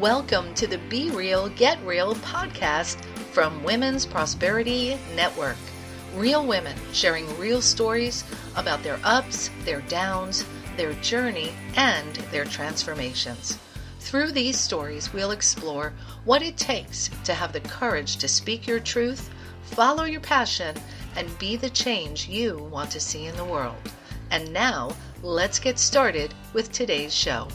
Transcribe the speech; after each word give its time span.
Welcome 0.00 0.54
to 0.54 0.66
the 0.66 0.78
Be 0.88 1.10
Real, 1.10 1.50
Get 1.50 1.78
Real 1.84 2.14
podcast 2.14 3.04
from 3.34 3.62
Women's 3.62 4.06
Prosperity 4.06 4.98
Network. 5.14 5.58
Real 6.14 6.46
women 6.46 6.74
sharing 6.94 7.38
real 7.38 7.60
stories 7.60 8.24
about 8.56 8.82
their 8.82 8.98
ups, 9.04 9.50
their 9.66 9.82
downs, 9.82 10.46
their 10.78 10.94
journey, 10.94 11.52
and 11.76 12.14
their 12.32 12.46
transformations. 12.46 13.58
Through 13.98 14.32
these 14.32 14.58
stories, 14.58 15.12
we'll 15.12 15.32
explore 15.32 15.92
what 16.24 16.40
it 16.40 16.56
takes 16.56 17.10
to 17.24 17.34
have 17.34 17.52
the 17.52 17.60
courage 17.60 18.16
to 18.16 18.26
speak 18.26 18.66
your 18.66 18.80
truth, 18.80 19.28
follow 19.64 20.04
your 20.04 20.22
passion, 20.22 20.74
and 21.14 21.38
be 21.38 21.56
the 21.56 21.68
change 21.68 22.26
you 22.26 22.56
want 22.72 22.90
to 22.92 23.00
see 23.00 23.26
in 23.26 23.36
the 23.36 23.44
world. 23.44 23.76
And 24.30 24.50
now, 24.50 24.96
let's 25.22 25.58
get 25.58 25.78
started 25.78 26.32
with 26.54 26.72
today's 26.72 27.14
show. 27.14 27.48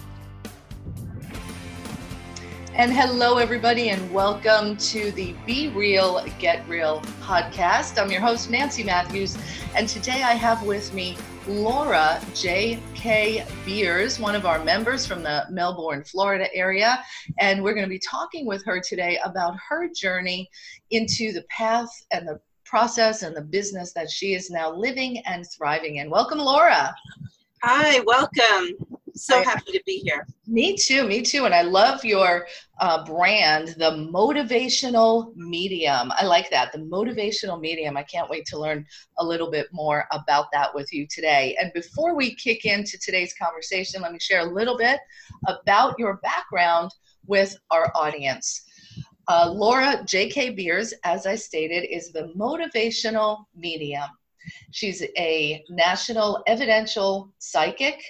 And 2.77 2.91
hello, 2.91 3.37
everybody, 3.37 3.87
and 3.87 4.11
welcome 4.11 4.75
to 4.75 5.09
the 5.11 5.33
Be 5.45 5.69
Real, 5.69 6.25
Get 6.39 6.67
Real 6.67 6.99
podcast. 7.21 7.97
I'm 7.97 8.11
your 8.11 8.19
host, 8.19 8.49
Nancy 8.49 8.83
Matthews, 8.83 9.37
and 9.77 9.87
today 9.87 10.23
I 10.23 10.33
have 10.33 10.61
with 10.61 10.93
me 10.93 11.15
Laura 11.47 12.19
J.K. 12.33 13.45
Beers, 13.65 14.19
one 14.19 14.35
of 14.35 14.45
our 14.45 14.61
members 14.61 15.05
from 15.05 15.23
the 15.23 15.45
Melbourne, 15.49 16.03
Florida 16.03 16.53
area. 16.53 17.01
And 17.39 17.63
we're 17.63 17.75
going 17.75 17.85
to 17.85 17.89
be 17.89 17.97
talking 17.97 18.45
with 18.45 18.65
her 18.65 18.81
today 18.81 19.19
about 19.23 19.55
her 19.69 19.87
journey 19.87 20.49
into 20.91 21.31
the 21.31 21.43
path 21.43 21.89
and 22.11 22.27
the 22.27 22.41
process 22.65 23.23
and 23.23 23.33
the 23.33 23.41
business 23.41 23.93
that 23.93 24.11
she 24.11 24.33
is 24.33 24.51
now 24.51 24.69
living 24.69 25.19
and 25.19 25.45
thriving 25.49 25.95
in. 25.95 26.09
Welcome, 26.09 26.39
Laura. 26.39 26.93
Hi, 27.63 28.01
welcome 28.01 28.97
so 29.15 29.41
happy 29.43 29.71
to 29.71 29.81
be 29.85 29.99
here. 29.99 30.27
Me 30.45 30.75
too, 30.75 31.07
me 31.07 31.21
too. 31.21 31.45
And 31.45 31.53
I 31.53 31.61
love 31.61 32.03
your 32.03 32.47
uh, 32.79 33.05
brand, 33.05 33.69
the 33.77 34.09
motivational 34.13 35.33
medium. 35.35 36.11
I 36.11 36.25
like 36.25 36.49
that, 36.51 36.71
the 36.71 36.79
motivational 36.79 37.59
medium. 37.59 37.95
I 37.97 38.03
can't 38.03 38.29
wait 38.29 38.45
to 38.47 38.59
learn 38.59 38.85
a 39.17 39.25
little 39.25 39.49
bit 39.49 39.67
more 39.71 40.05
about 40.11 40.47
that 40.51 40.73
with 40.75 40.91
you 40.91 41.07
today. 41.09 41.55
And 41.59 41.71
before 41.73 42.15
we 42.15 42.35
kick 42.35 42.65
into 42.65 42.97
today's 42.99 43.33
conversation, 43.33 44.01
let 44.01 44.11
me 44.11 44.19
share 44.19 44.41
a 44.41 44.53
little 44.53 44.77
bit 44.77 44.99
about 45.47 45.97
your 45.97 46.17
background 46.17 46.91
with 47.25 47.57
our 47.71 47.91
audience. 47.95 48.63
Uh, 49.27 49.49
Laura 49.51 50.03
J.K. 50.05 50.51
Beers, 50.51 50.93
as 51.03 51.25
I 51.25 51.35
stated, 51.35 51.87
is 51.89 52.11
the 52.11 52.31
motivational 52.37 53.45
medium. 53.55 54.09
She's 54.71 55.03
a 55.17 55.63
national 55.69 56.43
evidential 56.45 57.33
psychic, 57.39 58.03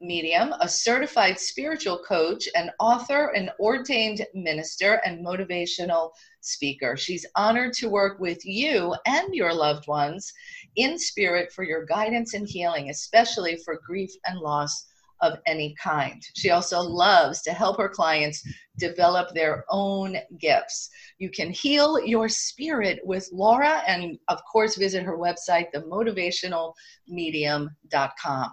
medium, 0.00 0.54
a 0.60 0.68
certified 0.68 1.38
spiritual 1.38 1.98
coach, 1.98 2.48
an 2.54 2.70
author, 2.80 3.28
an 3.34 3.50
ordained 3.60 4.26
minister, 4.34 5.00
and 5.04 5.24
motivational 5.24 6.10
speaker. 6.40 6.96
She's 6.96 7.26
honored 7.36 7.72
to 7.74 7.88
work 7.88 8.18
with 8.18 8.44
you 8.44 8.94
and 9.06 9.34
your 9.34 9.52
loved 9.52 9.86
ones 9.86 10.32
in 10.76 10.98
spirit 10.98 11.52
for 11.52 11.64
your 11.64 11.84
guidance 11.84 12.34
and 12.34 12.48
healing, 12.48 12.90
especially 12.90 13.56
for 13.64 13.80
grief 13.86 14.10
and 14.26 14.38
loss 14.38 14.86
of 15.22 15.38
any 15.46 15.74
kind. 15.82 16.22
She 16.34 16.50
also 16.50 16.80
loves 16.80 17.40
to 17.42 17.52
help 17.52 17.78
her 17.78 17.88
clients 17.88 18.42
develop 18.78 19.34
their 19.34 19.64
own 19.68 20.16
gifts. 20.38 20.88
You 21.18 21.30
can 21.30 21.50
heal 21.50 22.00
your 22.04 22.28
spirit 22.28 23.00
with 23.04 23.28
Laura, 23.32 23.82
and 23.86 24.18
of 24.28 24.40
course, 24.50 24.76
visit 24.76 25.04
her 25.04 25.18
website, 25.18 25.66
themotivationalmedium.com. 25.74 28.50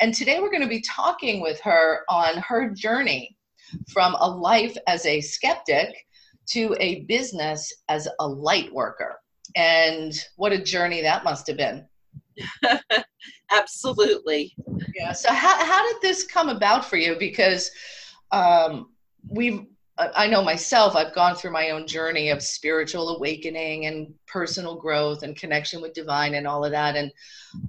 And 0.00 0.14
today 0.14 0.40
we're 0.40 0.50
going 0.50 0.62
to 0.62 0.68
be 0.68 0.82
talking 0.82 1.40
with 1.40 1.60
her 1.60 2.00
on 2.08 2.38
her 2.38 2.70
journey 2.70 3.36
from 3.92 4.16
a 4.18 4.28
life 4.28 4.76
as 4.86 5.04
a 5.06 5.20
skeptic 5.20 5.94
to 6.50 6.74
a 6.80 7.02
business 7.02 7.72
as 7.88 8.08
a 8.20 8.26
light 8.26 8.72
worker. 8.72 9.18
And 9.56 10.12
what 10.36 10.52
a 10.52 10.62
journey 10.62 11.02
that 11.02 11.24
must 11.24 11.46
have 11.46 11.56
been. 11.56 11.86
Absolutely. 13.50 14.54
Yeah. 14.94 15.12
So 15.12 15.32
how 15.32 15.64
how 15.64 15.92
did 15.92 16.00
this 16.02 16.24
come 16.24 16.48
about 16.48 16.84
for 16.84 16.96
you? 16.96 17.16
Because 17.18 17.70
um, 18.32 18.90
we've 19.30 19.64
I 19.98 20.28
know 20.28 20.42
myself, 20.42 20.94
I've 20.94 21.14
gone 21.14 21.34
through 21.34 21.50
my 21.50 21.70
own 21.70 21.86
journey 21.86 22.30
of 22.30 22.40
spiritual 22.40 23.16
awakening 23.16 23.86
and 23.86 24.14
personal 24.28 24.76
growth 24.76 25.24
and 25.24 25.34
connection 25.34 25.80
with 25.80 25.92
divine 25.92 26.34
and 26.34 26.46
all 26.46 26.64
of 26.64 26.70
that. 26.70 26.94
And 26.94 27.12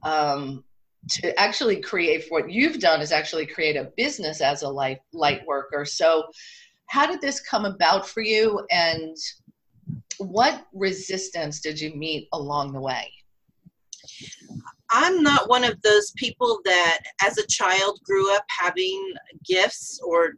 um, 0.03 0.63
to 1.09 1.39
actually 1.39 1.81
create 1.81 2.25
what 2.29 2.51
you've 2.51 2.79
done 2.79 3.01
is 3.01 3.11
actually 3.11 3.47
create 3.47 3.75
a 3.75 3.91
business 3.97 4.41
as 4.41 4.61
a 4.61 4.69
light 4.69 4.99
light 5.11 5.45
worker. 5.47 5.85
So, 5.85 6.25
how 6.87 7.07
did 7.07 7.21
this 7.21 7.39
come 7.39 7.65
about 7.65 8.07
for 8.07 8.21
you, 8.21 8.65
and 8.71 9.15
what 10.17 10.67
resistance 10.73 11.61
did 11.61 11.79
you 11.79 11.95
meet 11.95 12.27
along 12.33 12.73
the 12.73 12.81
way? 12.81 13.11
I'm 14.91 15.21
not 15.21 15.49
one 15.49 15.63
of 15.63 15.81
those 15.81 16.11
people 16.15 16.59
that, 16.65 16.99
as 17.21 17.37
a 17.37 17.47
child, 17.47 17.99
grew 18.03 18.33
up 18.35 18.43
having 18.49 19.13
gifts 19.47 19.99
or 20.03 20.33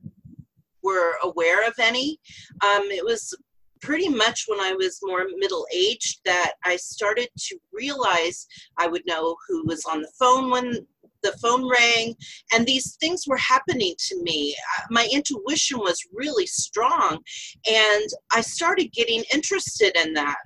were 0.84 1.14
aware 1.24 1.66
of 1.68 1.76
any. 1.80 2.20
Um, 2.64 2.84
it 2.92 3.06
was 3.06 3.34
pretty 3.82 4.10
much 4.10 4.46
when 4.48 4.60
I 4.60 4.74
was 4.74 5.00
more 5.04 5.26
middle 5.38 5.66
aged 5.74 6.20
that 6.26 6.54
I 6.64 6.76
started 6.76 7.30
to 7.36 7.58
realize 7.72 8.46
I 8.78 8.88
would 8.88 9.04
know 9.06 9.36
who 9.48 9.66
was 9.66 9.86
on 9.86 10.02
the 10.02 10.12
phone 10.20 10.50
when 10.50 10.86
the 11.24 11.34
phone 11.34 11.70
rang, 11.70 12.16
and 12.52 12.66
these 12.66 12.96
things 12.96 13.26
were 13.28 13.38
happening 13.38 13.94
to 13.98 14.22
me. 14.24 14.56
Uh, 14.78 14.84
my 14.90 15.08
intuition 15.12 15.78
was 15.78 16.02
really 16.12 16.48
strong, 16.48 17.20
and 17.68 18.10
I 18.32 18.42
started 18.42 18.92
getting 18.92 19.24
interested 19.34 19.96
in 19.96 20.14
that. 20.14 20.38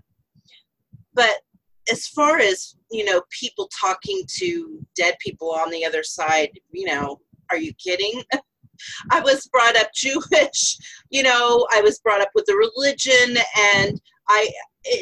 But 1.14 1.38
as 1.90 2.08
far 2.08 2.40
as 2.40 2.76
you 2.96 3.04
know 3.04 3.22
people 3.30 3.70
talking 3.80 4.22
to 4.28 4.80
dead 4.96 5.16
people 5.20 5.52
on 5.52 5.70
the 5.70 5.86
other 5.86 6.04
side 6.04 6.50
you 6.72 6.86
know 6.86 7.20
are 7.52 7.58
you 7.58 7.74
kidding? 7.74 8.24
I 9.12 9.20
was 9.22 9.48
brought 9.48 9.78
up 9.78 9.88
jewish 9.94 10.78
you 11.10 11.24
know 11.24 11.66
i 11.72 11.82
was 11.82 12.00
brought 12.00 12.22
up 12.22 12.32
with 12.36 12.46
a 12.50 12.56
religion 12.56 13.38
and 13.76 14.02
i 14.28 14.50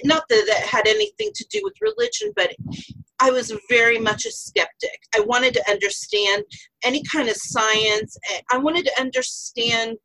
not 0.03 0.23
that 0.29 0.45
that 0.47 0.67
had 0.67 0.87
anything 0.87 1.31
to 1.33 1.45
do 1.49 1.59
with 1.63 1.73
religion 1.81 2.31
but 2.35 2.53
i 3.19 3.31
was 3.31 3.51
very 3.69 3.97
much 3.97 4.25
a 4.25 4.31
skeptic. 4.31 4.99
I 5.15 5.21
wanted 5.21 5.53
to 5.55 5.71
understand 5.71 6.43
any 6.83 7.03
kind 7.11 7.29
of 7.29 7.35
science 7.35 8.15
i 8.51 8.57
wanted 8.57 8.85
to 8.85 8.99
understand 8.99 9.97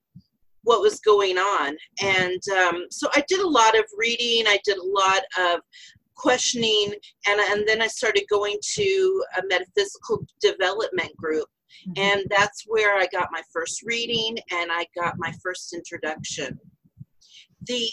what 0.69 0.83
was 0.83 1.01
going 1.01 1.39
on. 1.39 1.77
And 2.03 2.43
um, 2.59 2.87
so 2.91 3.09
i 3.15 3.25
did 3.29 3.41
a 3.41 3.49
lot 3.49 3.77
of 3.79 3.85
reading 3.97 4.47
i 4.47 4.59
did 4.65 4.79
a 4.79 4.85
lot 4.85 5.23
of 5.39 5.61
questioning 6.19 6.93
and, 7.29 7.41
and 7.51 7.67
then 7.67 7.81
i 7.81 7.87
started 7.87 8.25
going 8.29 8.57
to 8.75 9.25
a 9.39 9.43
metaphysical 9.49 10.25
development 10.41 11.15
group 11.17 11.47
mm-hmm. 11.89 11.93
and 11.97 12.27
that's 12.31 12.65
where 12.67 12.97
i 12.97 13.07
got 13.13 13.29
my 13.33 13.43
first 13.53 13.83
reading 13.85 14.37
and 14.51 14.71
i 14.73 14.85
got 15.01 15.15
my 15.19 15.33
first 15.43 15.73
introduction 15.73 16.59
the 17.67 17.89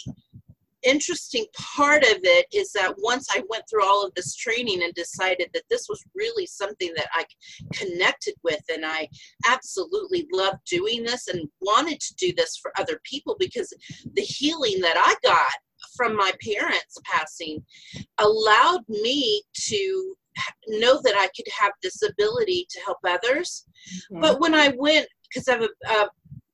interesting 0.86 1.44
part 1.56 2.02
of 2.04 2.18
it 2.22 2.46
is 2.54 2.72
that 2.72 2.94
once 2.98 3.26
I 3.30 3.42
went 3.48 3.64
through 3.68 3.84
all 3.84 4.06
of 4.06 4.14
this 4.14 4.36
training 4.36 4.82
and 4.82 4.94
decided 4.94 5.50
that 5.52 5.64
this 5.68 5.86
was 5.88 6.02
really 6.14 6.46
something 6.46 6.92
that 6.96 7.08
I 7.12 7.24
connected 7.72 8.34
with, 8.44 8.62
and 8.72 8.86
I 8.86 9.08
absolutely 9.48 10.28
loved 10.32 10.58
doing 10.70 11.02
this 11.02 11.28
and 11.28 11.48
wanted 11.60 12.00
to 12.00 12.14
do 12.14 12.32
this 12.36 12.56
for 12.56 12.72
other 12.78 13.00
people 13.04 13.36
because 13.38 13.72
the 14.14 14.22
healing 14.22 14.80
that 14.80 14.96
I 14.96 15.14
got 15.28 15.52
from 15.96 16.16
my 16.16 16.32
parents 16.42 16.98
passing 17.04 17.64
allowed 18.18 18.82
me 18.88 19.42
to 19.54 20.14
know 20.68 21.00
that 21.02 21.14
I 21.16 21.28
could 21.36 21.50
have 21.58 21.72
this 21.82 22.02
ability 22.02 22.66
to 22.70 22.80
help 22.80 22.98
others. 23.04 23.64
Mm-hmm. 24.12 24.20
But 24.20 24.40
when 24.40 24.54
I 24.54 24.74
went, 24.76 25.08
because 25.28 25.48
I 25.48 25.52
have 25.52 25.62
a, 25.62 25.92
a 25.92 26.08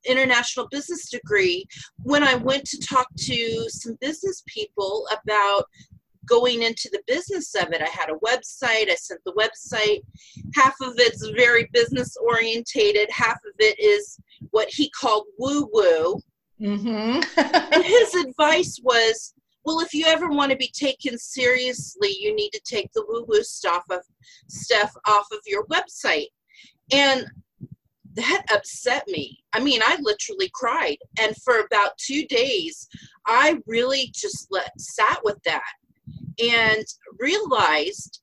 international 0.04 0.68
business 0.70 1.08
degree, 1.10 1.66
when 2.02 2.22
I 2.22 2.34
went 2.34 2.64
to 2.66 2.78
talk 2.80 3.06
to 3.16 3.66
some 3.68 3.96
business 4.00 4.42
people 4.46 5.06
about 5.10 5.64
going 6.26 6.62
into 6.62 6.88
the 6.92 7.02
business 7.06 7.54
of 7.54 7.72
it. 7.72 7.82
I 7.82 7.88
had 7.88 8.08
a 8.08 8.18
website, 8.24 8.90
I 8.90 8.94
sent 8.94 9.20
the 9.24 9.32
website. 9.32 10.02
Half 10.54 10.74
of 10.80 10.94
it's 10.98 11.26
very 11.36 11.68
business 11.72 12.16
orientated, 12.16 13.10
half 13.10 13.36
of 13.36 13.54
it 13.58 13.78
is 13.78 14.18
what 14.50 14.68
he 14.70 14.90
called 14.90 15.24
woo 15.38 15.68
woo. 15.72 16.20
Mm-hmm. 16.62 17.20
and 17.74 17.84
his 17.84 18.14
advice 18.14 18.78
was, 18.82 19.34
well, 19.64 19.80
if 19.80 19.94
you 19.94 20.06
ever 20.06 20.28
want 20.28 20.50
to 20.50 20.56
be 20.56 20.72
taken 20.74 21.18
seriously, 21.18 22.16
you 22.18 22.34
need 22.34 22.50
to 22.50 22.60
take 22.64 22.90
the 22.92 23.04
woo-woo 23.06 23.42
stuff 23.42 23.84
of 23.90 24.00
stuff 24.48 24.92
off 25.06 25.26
of 25.32 25.38
your 25.46 25.66
website. 25.66 26.28
And 26.92 27.26
that 28.14 28.44
upset 28.52 29.04
me. 29.08 29.38
I 29.52 29.60
mean, 29.60 29.80
I 29.82 29.96
literally 30.00 30.50
cried. 30.52 30.98
And 31.20 31.36
for 31.38 31.60
about 31.60 31.96
two 31.98 32.26
days, 32.26 32.88
I 33.26 33.58
really 33.66 34.10
just 34.14 34.48
let 34.50 34.78
sat 34.78 35.20
with 35.24 35.38
that 35.44 35.62
and 36.42 36.84
realized 37.18 38.20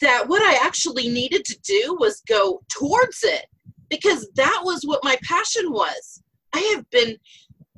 that 0.00 0.28
what 0.28 0.42
I 0.42 0.64
actually 0.64 1.08
needed 1.08 1.44
to 1.44 1.58
do 1.60 1.96
was 2.00 2.22
go 2.28 2.62
towards 2.68 3.22
it 3.22 3.46
because 3.88 4.28
that 4.34 4.60
was 4.64 4.82
what 4.84 5.04
my 5.04 5.16
passion 5.22 5.70
was. 5.70 6.22
I 6.52 6.60
have 6.74 6.88
been 6.90 7.16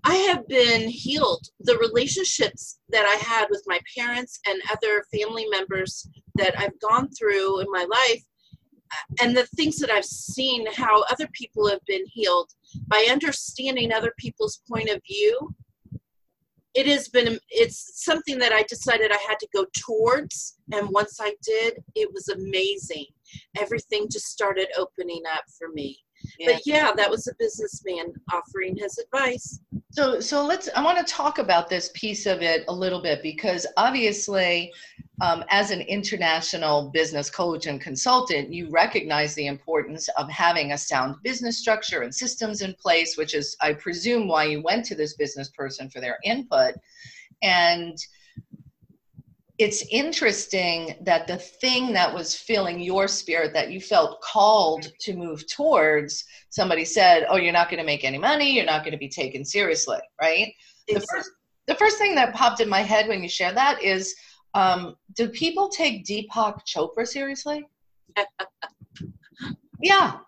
I 0.08 0.14
have 0.28 0.46
been 0.46 0.88
healed. 0.88 1.44
The 1.58 1.76
relationships 1.78 2.78
that 2.90 3.04
I 3.04 3.16
had 3.16 3.48
with 3.50 3.64
my 3.66 3.80
parents 3.98 4.38
and 4.46 4.62
other 4.70 5.04
family 5.12 5.46
members 5.50 6.08
that 6.36 6.56
I've 6.56 6.78
gone 6.78 7.08
through 7.10 7.58
in 7.58 7.66
my 7.70 7.84
life, 7.90 8.22
uh, 8.92 9.24
and 9.24 9.36
the 9.36 9.48
things 9.56 9.78
that 9.78 9.90
I've 9.90 10.04
seen, 10.04 10.64
how 10.74 11.02
other 11.10 11.26
people 11.32 11.68
have 11.68 11.80
been 11.88 12.04
healed 12.06 12.52
by 12.86 13.08
understanding 13.10 13.92
other 13.92 14.12
people's 14.16 14.62
point 14.70 14.90
of 14.90 15.00
view. 15.10 15.52
It 16.74 16.86
has 16.86 17.08
been, 17.08 17.40
it's 17.48 18.04
something 18.04 18.38
that 18.38 18.52
I 18.52 18.62
decided 18.62 19.10
I 19.10 19.18
had 19.28 19.40
to 19.40 19.48
go 19.52 19.66
towards. 19.76 20.58
And 20.72 20.88
once 20.90 21.18
I 21.20 21.34
did, 21.42 21.82
it 21.96 22.12
was 22.12 22.28
amazing. 22.28 23.06
Everything 23.58 24.06
just 24.08 24.26
started 24.26 24.68
opening 24.78 25.22
up 25.34 25.42
for 25.58 25.68
me. 25.70 25.98
Yeah. 26.38 26.52
But 26.52 26.62
yeah, 26.66 26.92
that 26.96 27.10
was 27.10 27.26
a 27.26 27.34
businessman 27.38 28.12
offering 28.32 28.76
his 28.76 28.98
advice. 28.98 29.60
So, 29.90 30.20
so 30.20 30.44
let's. 30.44 30.68
I 30.76 30.82
want 30.82 31.04
to 31.04 31.12
talk 31.12 31.38
about 31.38 31.68
this 31.68 31.90
piece 31.94 32.26
of 32.26 32.42
it 32.42 32.64
a 32.68 32.74
little 32.74 33.00
bit 33.00 33.22
because 33.22 33.66
obviously, 33.76 34.72
um, 35.20 35.44
as 35.48 35.70
an 35.70 35.80
international 35.82 36.90
business 36.90 37.30
coach 37.30 37.66
and 37.66 37.80
consultant, 37.80 38.52
you 38.52 38.68
recognize 38.70 39.34
the 39.34 39.46
importance 39.46 40.08
of 40.18 40.28
having 40.28 40.72
a 40.72 40.78
sound 40.78 41.16
business 41.22 41.58
structure 41.58 42.02
and 42.02 42.14
systems 42.14 42.60
in 42.60 42.74
place, 42.74 43.16
which 43.16 43.34
is, 43.34 43.56
I 43.60 43.72
presume, 43.72 44.28
why 44.28 44.44
you 44.44 44.62
went 44.62 44.84
to 44.86 44.94
this 44.94 45.14
business 45.14 45.48
person 45.48 45.88
for 45.88 46.00
their 46.00 46.18
input. 46.24 46.74
And 47.42 47.96
it's 49.58 49.82
interesting 49.90 50.96
that 51.00 51.26
the 51.26 51.38
thing 51.38 51.92
that 51.92 52.12
was 52.12 52.34
filling 52.34 52.80
your 52.80 53.08
spirit 53.08 53.54
that 53.54 53.70
you 53.70 53.80
felt 53.80 54.20
called 54.20 54.90
to 55.00 55.16
move 55.16 55.46
towards 55.50 56.24
somebody 56.50 56.84
said 56.84 57.26
oh 57.30 57.36
you're 57.36 57.52
not 57.52 57.70
going 57.70 57.80
to 57.80 57.86
make 57.86 58.04
any 58.04 58.18
money 58.18 58.52
you're 58.52 58.64
not 58.64 58.82
going 58.82 58.92
to 58.92 58.98
be 58.98 59.08
taken 59.08 59.44
seriously 59.44 59.98
right? 60.20 60.52
The 60.88 61.00
first, 61.00 61.30
the 61.66 61.74
first 61.74 61.98
thing 61.98 62.14
that 62.14 62.34
popped 62.34 62.60
in 62.60 62.68
my 62.68 62.82
head 62.82 63.08
when 63.08 63.22
you 63.22 63.28
shared 63.28 63.56
that 63.56 63.82
is 63.82 64.14
um, 64.54 64.96
do 65.14 65.28
people 65.28 65.68
take 65.68 66.06
deepak 66.06 66.60
chopra 66.66 67.06
seriously? 67.06 67.64
Yeah 69.82 70.20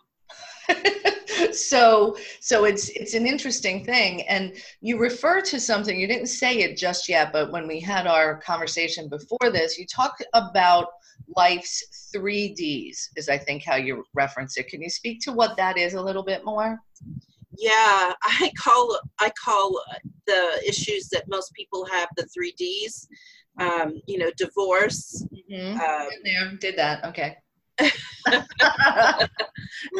so 1.52 2.16
so 2.40 2.64
it's 2.64 2.88
it's 2.90 3.14
an 3.14 3.26
interesting 3.26 3.84
thing. 3.84 4.22
And 4.22 4.54
you 4.80 4.98
refer 4.98 5.40
to 5.42 5.60
something 5.60 5.98
you 5.98 6.06
didn't 6.06 6.28
say 6.28 6.58
it 6.58 6.76
just 6.76 7.08
yet 7.08 7.32
but 7.32 7.52
when 7.52 7.66
we 7.66 7.80
had 7.80 8.06
our 8.06 8.38
conversation 8.38 9.08
before 9.08 9.50
this 9.50 9.78
you 9.78 9.86
talked 9.86 10.24
about 10.34 10.88
life's 11.36 12.08
three 12.12 12.54
d's 12.54 13.10
is 13.16 13.28
i 13.28 13.36
think 13.36 13.62
how 13.64 13.76
you 13.76 14.04
reference 14.14 14.56
it. 14.56 14.68
Can 14.68 14.80
you 14.82 14.90
speak 14.90 15.20
to 15.22 15.32
what 15.32 15.56
that 15.56 15.76
is 15.76 15.94
a 15.94 16.02
little 16.02 16.22
bit 16.24 16.44
more? 16.44 16.78
Yeah 17.56 18.12
i 18.22 18.50
call 18.58 18.98
i 19.20 19.30
call 19.42 19.80
the 20.26 20.62
issues 20.66 21.08
that 21.08 21.24
most 21.28 21.52
people 21.54 21.86
have 21.86 22.08
the 22.16 22.26
three 22.26 22.54
d's. 22.56 23.08
Um, 23.60 24.00
you 24.06 24.18
know 24.18 24.30
divorce. 24.36 25.26
Mm-hmm. 25.50 25.80
um, 25.80 26.08
there 26.22 26.52
did 26.60 26.76
that. 26.78 27.04
Okay 27.06 27.38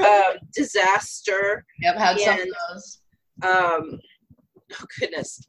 um, 0.01 0.37
disaster. 0.55 1.65
Yep, 1.81 1.97
had 1.97 2.19
some 2.21 2.41
of 2.41 2.49
those. 2.71 3.01
Um, 3.43 4.01
oh 4.73 4.85
goodness. 4.99 5.41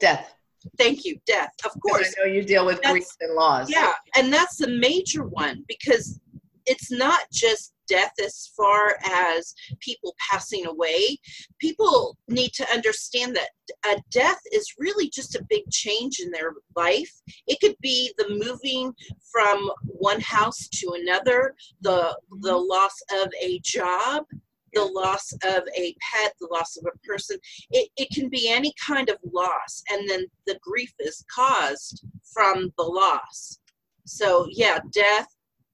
Death. 0.00 0.34
Thank 0.78 1.04
you, 1.04 1.18
death. 1.26 1.52
Of 1.64 1.72
course. 1.80 2.14
I 2.18 2.26
know 2.26 2.32
you 2.32 2.42
deal 2.42 2.64
with 2.64 2.80
grief 2.82 3.06
and 3.20 3.34
loss. 3.34 3.70
Yeah, 3.70 3.92
and 4.16 4.32
that's 4.32 4.56
the 4.56 4.68
major 4.68 5.24
one 5.24 5.64
because 5.66 6.20
it's 6.66 6.90
not 6.90 7.20
just 7.32 7.72
death 7.88 8.12
as 8.24 8.50
far 8.56 8.96
as 9.04 9.54
people 9.80 10.14
passing 10.30 10.66
away. 10.66 11.18
People 11.60 12.16
need 12.28 12.52
to 12.54 12.70
understand 12.72 13.36
that 13.36 13.50
a 13.84 14.00
death 14.10 14.40
is 14.52 14.74
really 14.78 15.10
just 15.10 15.34
a 15.34 15.44
big 15.48 15.62
change 15.70 16.20
in 16.20 16.30
their 16.30 16.54
life. 16.76 17.12
It 17.46 17.60
could 17.60 17.76
be 17.80 18.12
the 18.18 18.28
moving 18.30 18.94
from 19.30 19.70
one 19.84 20.20
house 20.20 20.68
to 20.68 20.96
another, 21.00 21.54
the 21.80 22.16
the 22.40 22.56
loss 22.56 22.96
of 23.20 23.28
a 23.42 23.60
job, 23.64 24.24
the 24.72 24.84
loss 24.84 25.32
of 25.44 25.62
a 25.76 25.94
pet, 26.00 26.34
the 26.40 26.48
loss 26.50 26.76
of 26.76 26.86
a 26.86 27.06
person. 27.06 27.36
It, 27.70 27.90
it 27.96 28.08
can 28.10 28.28
be 28.28 28.48
any 28.48 28.72
kind 28.84 29.08
of 29.08 29.16
loss, 29.32 29.82
and 29.90 30.08
then 30.08 30.26
the 30.46 30.58
grief 30.62 30.92
is 30.98 31.24
caused 31.34 32.04
from 32.32 32.72
the 32.78 32.84
loss. 32.84 33.58
So, 34.04 34.46
yeah, 34.50 34.80
death, 34.92 35.28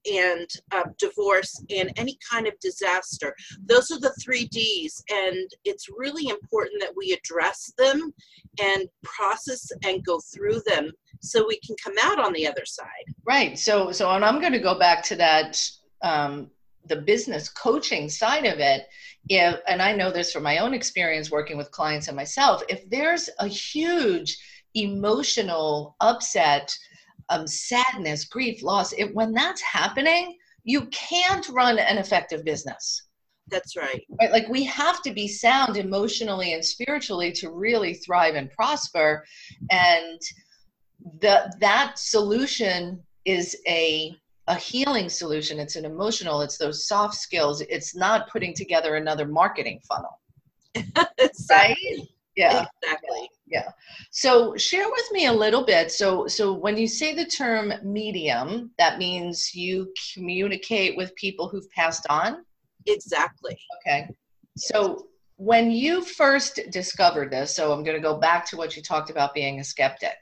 and 0.05 0.47
uh, 0.71 0.83
divorce 0.97 1.61
and 1.69 1.91
any 1.97 2.17
kind 2.29 2.47
of 2.47 2.53
disaster. 2.61 3.35
Those 3.65 3.91
are 3.91 3.99
the 3.99 4.13
three 4.23 4.45
D's, 4.45 5.03
and 5.09 5.49
it's 5.65 5.87
really 5.97 6.29
important 6.29 6.81
that 6.81 6.93
we 6.95 7.11
address 7.11 7.71
them 7.77 8.13
and 8.61 8.87
process 9.03 9.69
and 9.83 10.05
go 10.05 10.19
through 10.33 10.61
them 10.65 10.91
so 11.21 11.45
we 11.47 11.59
can 11.65 11.75
come 11.83 11.95
out 12.01 12.19
on 12.19 12.33
the 12.33 12.47
other 12.47 12.65
side. 12.65 12.87
Right. 13.25 13.57
So, 13.59 13.91
so, 13.91 14.09
and 14.11 14.23
I'm 14.23 14.39
going 14.39 14.53
to 14.53 14.59
go 14.59 14.77
back 14.77 15.03
to 15.05 15.15
that. 15.17 15.61
Um, 16.01 16.49
the 16.85 16.95
business 16.95 17.49
coaching 17.49 18.09
side 18.09 18.45
of 18.45 18.59
it 18.59 18.87
if 19.27 19.59
and 19.67 19.81
i 19.81 19.93
know 19.93 20.11
this 20.11 20.31
from 20.31 20.43
my 20.43 20.59
own 20.59 20.73
experience 20.73 21.29
working 21.29 21.57
with 21.57 21.69
clients 21.71 22.07
and 22.07 22.15
myself 22.15 22.63
if 22.69 22.89
there's 22.89 23.29
a 23.39 23.47
huge 23.47 24.37
emotional 24.75 25.95
upset 25.99 26.75
um, 27.29 27.47
sadness, 27.47 28.25
grief, 28.25 28.63
loss, 28.63 28.93
it, 28.93 29.13
when 29.13 29.33
that's 29.33 29.61
happening, 29.61 30.37
you 30.63 30.85
can't 30.87 31.47
run 31.49 31.79
an 31.79 31.97
effective 31.97 32.43
business. 32.43 33.03
That's 33.47 33.75
right. 33.75 34.03
right. 34.19 34.31
Like 34.31 34.47
we 34.47 34.63
have 34.65 35.01
to 35.03 35.11
be 35.11 35.27
sound 35.27 35.77
emotionally 35.77 36.53
and 36.53 36.63
spiritually 36.63 37.31
to 37.33 37.49
really 37.49 37.95
thrive 37.95 38.35
and 38.35 38.51
prosper. 38.51 39.25
And 39.71 40.19
the 41.21 41.51
that 41.59 41.97
solution 41.97 43.01
is 43.25 43.57
a 43.67 44.15
a 44.47 44.55
healing 44.55 45.09
solution. 45.09 45.59
It's 45.59 45.75
an 45.75 45.85
emotional, 45.85 46.41
it's 46.41 46.57
those 46.57 46.87
soft 46.87 47.15
skills. 47.15 47.61
It's 47.61 47.95
not 47.95 48.29
putting 48.29 48.53
together 48.53 48.95
another 48.95 49.27
marketing 49.27 49.79
funnel. 49.87 50.19
right? 51.51 51.77
Yeah. 52.35 52.65
Exactly 52.83 53.29
yeah. 53.49 53.69
So 54.11 54.55
share 54.55 54.89
with 54.89 55.11
me 55.11 55.25
a 55.25 55.33
little 55.33 55.65
bit. 55.65 55.91
So 55.91 56.27
so 56.27 56.53
when 56.53 56.77
you 56.77 56.87
say 56.87 57.15
the 57.15 57.25
term 57.25 57.73
medium 57.83 58.71
that 58.77 58.99
means 58.99 59.53
you 59.55 59.91
communicate 60.13 60.95
with 60.95 61.15
people 61.15 61.49
who've 61.49 61.69
passed 61.71 62.05
on? 62.09 62.45
Exactly. 62.85 63.57
Okay. 63.81 64.07
So 64.57 65.07
when 65.39 65.71
you 65.71 66.03
first 66.03 66.59
discovered 66.69 67.31
this 67.31 67.55
so 67.55 67.71
i'm 67.71 67.81
going 67.81 67.95
to 67.95 68.03
go 68.03 68.19
back 68.19 68.45
to 68.45 68.57
what 68.57 68.75
you 68.75 68.83
talked 68.83 69.09
about 69.09 69.33
being 69.33 69.59
a 69.59 69.63
skeptic. 69.63 70.17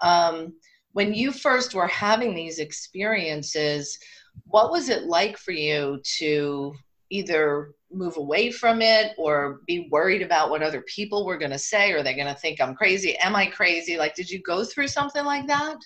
Um, 0.00 0.54
when 0.92 1.12
you 1.12 1.30
first 1.30 1.74
were 1.74 1.88
having 1.88 2.34
these 2.34 2.58
experiences 2.58 3.98
what 4.44 4.70
was 4.70 4.88
it 4.88 5.04
like 5.04 5.36
for 5.36 5.52
you 5.52 6.00
to 6.18 6.74
either 7.10 7.72
move 7.92 8.16
away 8.16 8.50
from 8.50 8.82
it 8.82 9.12
or 9.16 9.60
be 9.66 9.88
worried 9.90 10.22
about 10.22 10.50
what 10.50 10.62
other 10.62 10.82
people 10.82 11.24
were 11.24 11.38
going 11.38 11.50
to 11.50 11.58
say 11.58 11.92
or 11.92 12.02
they're 12.02 12.14
going 12.14 12.26
to 12.26 12.40
think 12.40 12.60
i'm 12.60 12.74
crazy. 12.74 13.16
Am 13.18 13.36
i 13.36 13.46
crazy? 13.46 13.96
Like 13.96 14.14
did 14.14 14.28
you 14.28 14.42
go 14.42 14.64
through 14.64 14.88
something 14.88 15.24
like 15.24 15.46
that? 15.46 15.78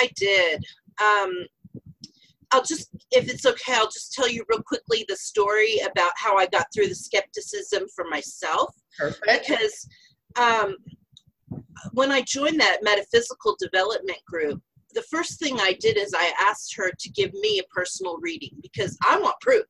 I 0.00 0.10
did. 0.16 0.62
Um 1.02 1.32
i'll 2.52 2.62
just 2.62 2.90
if 3.10 3.28
it's 3.28 3.46
okay 3.46 3.74
i'll 3.74 3.86
just 3.86 4.12
tell 4.12 4.28
you 4.28 4.44
real 4.48 4.62
quickly 4.62 5.04
the 5.08 5.16
story 5.16 5.78
about 5.90 6.12
how 6.16 6.36
i 6.36 6.46
got 6.46 6.66
through 6.72 6.86
the 6.86 6.94
skepticism 6.94 7.84
for 7.94 8.04
myself. 8.08 8.74
Perfect. 8.98 9.48
because 9.48 9.88
um 10.38 10.76
when 11.92 12.12
i 12.12 12.22
joined 12.22 12.60
that 12.60 12.78
metaphysical 12.82 13.56
development 13.58 14.18
group 14.26 14.60
the 14.94 15.02
first 15.02 15.38
thing 15.38 15.58
I 15.60 15.76
did 15.78 15.96
is 15.96 16.14
I 16.16 16.32
asked 16.40 16.74
her 16.76 16.90
to 16.90 17.10
give 17.10 17.32
me 17.34 17.58
a 17.58 17.74
personal 17.74 18.18
reading 18.20 18.50
because 18.62 18.96
I 19.06 19.18
want 19.18 19.40
proof, 19.40 19.66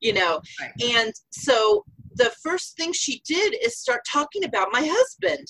you 0.00 0.12
know. 0.12 0.40
Right. 0.60 0.72
And 0.96 1.12
so 1.30 1.84
the 2.14 2.32
first 2.42 2.76
thing 2.76 2.92
she 2.92 3.22
did 3.26 3.54
is 3.62 3.78
start 3.78 4.00
talking 4.08 4.44
about 4.44 4.72
my 4.72 4.84
husband. 4.84 5.46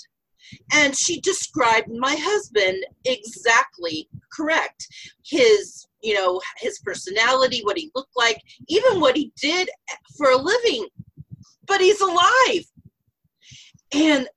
And 0.75 0.95
she 0.97 1.21
described 1.21 1.89
my 1.89 2.15
husband 2.19 2.85
exactly 3.05 4.09
correct. 4.33 4.87
His, 5.25 5.87
you 6.03 6.15
know, 6.15 6.41
his 6.59 6.79
personality, 6.81 7.61
what 7.63 7.79
he 7.79 7.91
looked 7.95 8.17
like, 8.17 8.39
even 8.69 9.01
what 9.01 9.17
he 9.17 9.33
did 9.41 9.71
for 10.17 10.31
a 10.31 10.37
living. 10.37 10.87
But 11.67 11.81
he's 11.81 12.01
alive. 12.01 12.65
And 13.95 14.29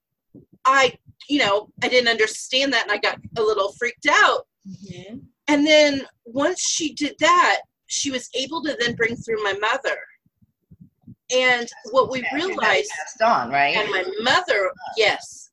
I, 0.63 0.97
you 1.27 1.39
know, 1.39 1.69
I 1.83 1.89
didn't 1.89 2.09
understand 2.09 2.71
that 2.73 2.83
and 2.83 2.91
I 2.91 2.97
got 2.97 3.19
a 3.37 3.41
little 3.41 3.73
freaked 3.73 4.07
out 4.09 4.47
Mm-hmm. 4.67 5.17
And 5.47 5.67
then 5.67 6.05
once 6.25 6.61
she 6.61 6.93
did 6.93 7.15
that, 7.19 7.61
she 7.87 8.11
was 8.11 8.29
able 8.33 8.63
to 8.63 8.75
then 8.79 8.95
bring 8.95 9.15
through 9.15 9.43
my 9.43 9.53
mother. 9.53 9.97
And 11.35 11.67
what 11.91 12.11
we 12.11 12.23
realized 12.33 12.89
passed 12.91 13.21
on, 13.21 13.49
right? 13.49 13.75
And 13.75 13.89
my 13.89 14.03
mother, 14.21 14.71
yes, 14.97 15.51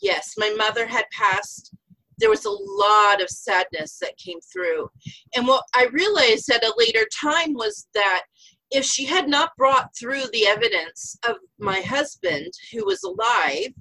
yes, 0.00 0.34
my 0.36 0.54
mother 0.56 0.86
had 0.86 1.04
passed. 1.10 1.74
There 2.18 2.30
was 2.30 2.44
a 2.44 2.50
lot 2.50 3.22
of 3.22 3.30
sadness 3.30 3.98
that 4.00 4.16
came 4.18 4.40
through. 4.52 4.90
And 5.34 5.46
what 5.46 5.64
I 5.74 5.86
realized 5.92 6.50
at 6.50 6.64
a 6.64 6.74
later 6.76 7.06
time 7.18 7.54
was 7.54 7.88
that 7.94 8.24
if 8.70 8.84
she 8.84 9.04
had 9.04 9.28
not 9.28 9.56
brought 9.56 9.88
through 9.98 10.24
the 10.32 10.46
evidence 10.46 11.16
of 11.26 11.36
my 11.58 11.80
husband 11.80 12.52
who 12.72 12.84
was 12.84 13.02
alive, 13.02 13.72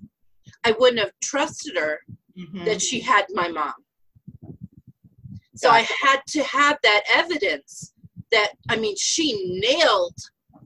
I 0.64 0.72
wouldn't 0.80 1.00
have 1.00 1.12
trusted 1.22 1.78
her 1.78 2.00
mm-hmm. 2.38 2.66
that 2.66 2.82
she 2.82 3.00
had 3.00 3.26
my 3.30 3.50
mom. 3.50 3.74
So 5.60 5.70
I 5.70 5.86
had 6.02 6.22
to 6.30 6.44
have 6.44 6.78
that 6.84 7.04
evidence 7.14 7.94
that, 8.32 8.54
I 8.70 8.78
mean, 8.78 8.96
she 8.98 9.60
nailed 9.60 10.16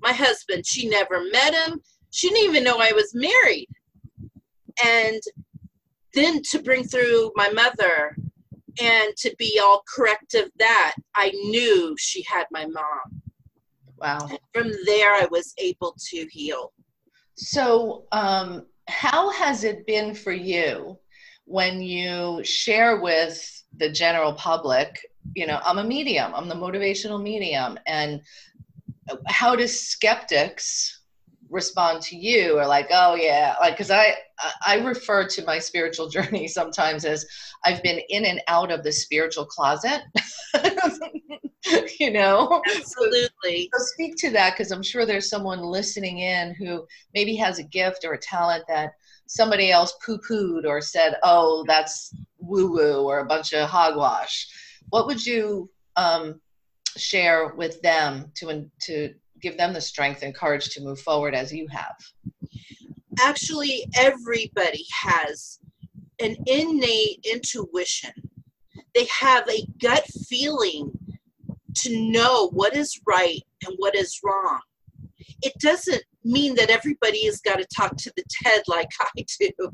my 0.03 0.13
husband. 0.13 0.67
She 0.67 0.87
never 0.87 1.23
met 1.31 1.55
him. 1.55 1.81
She 2.11 2.29
didn't 2.29 2.43
even 2.51 2.63
know 2.63 2.77
I 2.77 2.91
was 2.91 3.11
married. 3.15 3.69
And 4.85 5.19
then 6.13 6.43
to 6.51 6.61
bring 6.61 6.83
through 6.83 7.31
my 7.35 7.49
mother 7.49 8.15
and 8.79 9.17
to 9.17 9.35
be 9.39 9.59
all 9.59 9.81
corrective 9.95 10.51
that, 10.59 10.93
I 11.15 11.29
knew 11.31 11.95
she 11.97 12.23
had 12.29 12.45
my 12.51 12.67
mom. 12.67 13.23
Wow. 13.97 14.27
And 14.29 14.39
from 14.53 14.71
there, 14.85 15.15
I 15.15 15.27
was 15.31 15.55
able 15.57 15.95
to 16.11 16.27
heal. 16.29 16.71
So, 17.33 18.05
um, 18.11 18.67
how 18.87 19.31
has 19.31 19.63
it 19.63 19.87
been 19.87 20.13
for 20.13 20.33
you 20.33 20.99
when 21.45 21.81
you 21.81 22.43
share 22.43 23.01
with 23.01 23.62
the 23.77 23.89
general 23.89 24.33
public 24.33 24.99
you 25.35 25.47
know 25.47 25.59
i'm 25.65 25.77
a 25.77 25.83
medium 25.83 26.33
i'm 26.35 26.47
the 26.47 26.55
motivational 26.55 27.21
medium 27.21 27.77
and 27.87 28.21
how 29.27 29.55
do 29.55 29.67
skeptics 29.67 31.01
respond 31.49 32.01
to 32.01 32.17
you? 32.17 32.57
Or 32.57 32.65
like 32.65 32.87
oh 32.91 33.15
yeah 33.15 33.55
like 33.61 33.75
because 33.75 33.91
i 33.91 34.15
i 34.65 34.79
refer 34.79 35.27
to 35.27 35.45
my 35.45 35.59
spiritual 35.59 36.09
journey 36.15 36.47
sometimes 36.47 37.05
as 37.05 37.25
i've 37.63 37.81
been 37.83 37.99
in 38.09 38.25
and 38.25 38.41
out 38.47 38.71
of 38.71 38.83
the 38.83 38.91
spiritual 38.91 39.45
closet 39.45 40.01
you 41.99 42.11
know? 42.11 42.61
Absolutely. 42.75 43.69
So, 43.71 43.79
so 43.79 43.85
speak 43.93 44.15
to 44.17 44.31
that 44.31 44.53
because 44.53 44.71
i'm 44.71 44.83
sure 44.83 45.05
there's 45.05 45.29
someone 45.29 45.61
listening 45.61 46.19
in 46.19 46.55
who 46.55 46.85
maybe 47.13 47.35
has 47.35 47.59
a 47.59 47.63
gift 47.63 48.03
or 48.03 48.13
a 48.13 48.19
talent 48.19 48.65
that 48.67 48.93
somebody 49.27 49.71
else 49.71 49.93
poo-pooed 50.05 50.65
or 50.65 50.81
said 50.81 51.15
oh 51.23 51.63
that's 51.67 52.13
woo-woo 52.43 53.03
or 53.03 53.19
a 53.19 53.25
bunch 53.25 53.53
of 53.53 53.69
hogwash 53.69 54.47
what 54.89 55.07
would 55.07 55.25
you 55.25 55.69
um, 55.95 56.39
share 56.97 57.53
with 57.55 57.81
them 57.81 58.31
to 58.35 58.69
to 58.81 59.13
give 59.41 59.57
them 59.57 59.73
the 59.73 59.81
strength 59.81 60.21
and 60.21 60.35
courage 60.35 60.69
to 60.69 60.81
move 60.81 60.99
forward 60.99 61.33
as 61.33 61.51
you 61.51 61.67
have? 61.69 61.95
Actually, 63.19 63.85
everybody 63.95 64.85
has 64.91 65.59
an 66.19 66.35
innate 66.45 67.25
intuition. 67.29 68.11
They 68.93 69.07
have 69.19 69.49
a 69.49 69.65
gut 69.81 70.05
feeling 70.29 70.91
to 71.77 72.11
know 72.11 72.49
what 72.49 72.75
is 72.75 72.99
right 73.07 73.41
and 73.65 73.73
what 73.77 73.95
is 73.95 74.19
wrong. 74.23 74.59
It 75.41 75.53
doesn't 75.59 76.03
mean 76.23 76.55
that 76.55 76.69
everybody 76.69 77.25
has 77.25 77.41
got 77.41 77.57
to 77.57 77.65
talk 77.75 77.97
to 77.97 78.13
the 78.15 78.23
TED 78.29 78.61
like 78.67 78.89
I 78.99 79.25
do. 79.39 79.71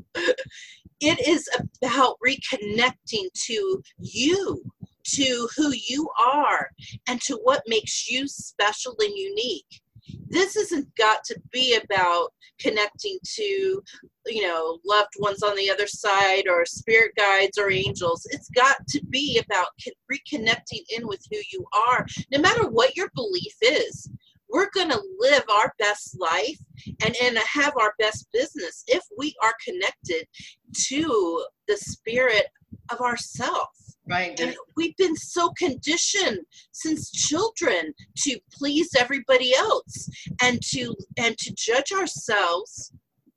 It 1.00 1.26
is 1.26 1.48
about 1.82 2.18
reconnecting 2.26 3.28
to 3.46 3.82
you 3.98 4.62
to 5.02 5.48
who 5.56 5.72
you 5.88 6.08
are 6.20 6.70
and 7.08 7.20
to 7.22 7.40
what 7.42 7.62
makes 7.66 8.10
you 8.10 8.28
special 8.28 8.94
and 9.00 9.16
unique. 9.16 9.80
This 10.28 10.54
hasn't 10.54 10.94
got 10.96 11.24
to 11.24 11.40
be 11.50 11.76
about 11.82 12.32
connecting 12.58 13.18
to 13.36 13.82
you 14.26 14.42
know 14.42 14.78
loved 14.84 15.14
ones 15.18 15.42
on 15.42 15.56
the 15.56 15.70
other 15.70 15.86
side 15.86 16.44
or 16.46 16.66
spirit 16.66 17.12
guides 17.16 17.56
or 17.56 17.70
angels. 17.70 18.26
It's 18.30 18.50
got 18.50 18.76
to 18.88 19.02
be 19.06 19.40
about 19.42 19.68
reconnecting 20.12 20.82
in 20.90 21.06
with 21.06 21.24
who 21.30 21.38
you 21.50 21.64
are 21.88 22.06
no 22.30 22.38
matter 22.38 22.68
what 22.68 22.96
your 22.96 23.10
belief 23.14 23.54
is 23.62 24.10
we're 24.52 24.70
going 24.74 24.90
to 24.90 25.02
live 25.18 25.44
our 25.48 25.72
best 25.78 26.18
life 26.18 26.58
and, 27.04 27.14
and 27.22 27.38
have 27.38 27.74
our 27.80 27.94
best 27.98 28.26
business 28.32 28.84
if 28.86 29.04
we 29.16 29.34
are 29.42 29.54
connected 29.64 30.26
to 30.74 31.44
the 31.68 31.76
spirit 31.76 32.46
of 32.90 33.00
ourselves 33.00 33.90
Right. 34.10 34.38
And 34.40 34.56
we've 34.76 34.96
been 34.96 35.14
so 35.14 35.50
conditioned 35.50 36.40
since 36.72 37.12
children 37.12 37.94
to 38.24 38.40
please 38.52 38.90
everybody 38.98 39.54
else 39.54 40.08
and 40.42 40.60
to 40.72 40.96
and 41.16 41.38
to 41.38 41.54
judge 41.56 41.92
ourselves 41.92 42.92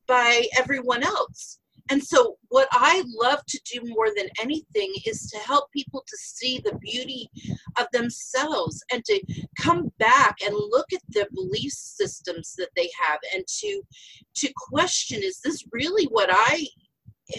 by 0.08 0.48
everyone 0.58 1.03
else. 1.03 1.60
And 1.94 2.04
so 2.04 2.38
what 2.50 2.68
I 2.72 3.04
love 3.22 3.46
to 3.46 3.62
do 3.72 3.82
more 3.86 4.08
than 4.18 4.28
anything 4.42 4.92
is 5.06 5.30
to 5.30 5.38
help 5.38 5.72
people 5.72 6.04
to 6.08 6.18
see 6.18 6.58
the 6.58 6.76
beauty 6.80 7.30
of 7.78 7.86
themselves 7.94 8.84
and 8.92 9.06
to 9.06 9.22
come 9.60 9.92
back 10.00 10.38
and 10.44 10.56
look 10.56 10.92
at 10.92 11.04
the 11.10 11.28
belief 11.36 11.72
systems 11.72 12.56
that 12.58 12.70
they 12.76 12.90
have 13.00 13.20
and 13.36 13.46
to 13.60 13.82
to 14.38 14.52
question 14.72 15.22
is 15.22 15.40
this 15.42 15.64
really 15.72 16.06
what 16.06 16.30
I 16.32 16.66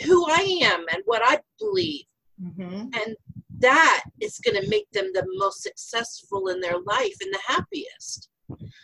who 0.04 0.24
I 0.30 0.60
am 0.62 0.84
and 0.92 1.02
what 1.04 1.22
I 1.24 1.40
believe 1.58 2.04
Mm-hmm. 2.42 2.88
And 2.94 3.16
that 3.58 4.04
is 4.20 4.38
going 4.40 4.60
to 4.60 4.68
make 4.68 4.90
them 4.92 5.10
the 5.14 5.24
most 5.36 5.62
successful 5.62 6.48
in 6.48 6.60
their 6.60 6.80
life 6.80 7.14
and 7.20 7.32
the 7.32 7.40
happiest. 7.46 8.28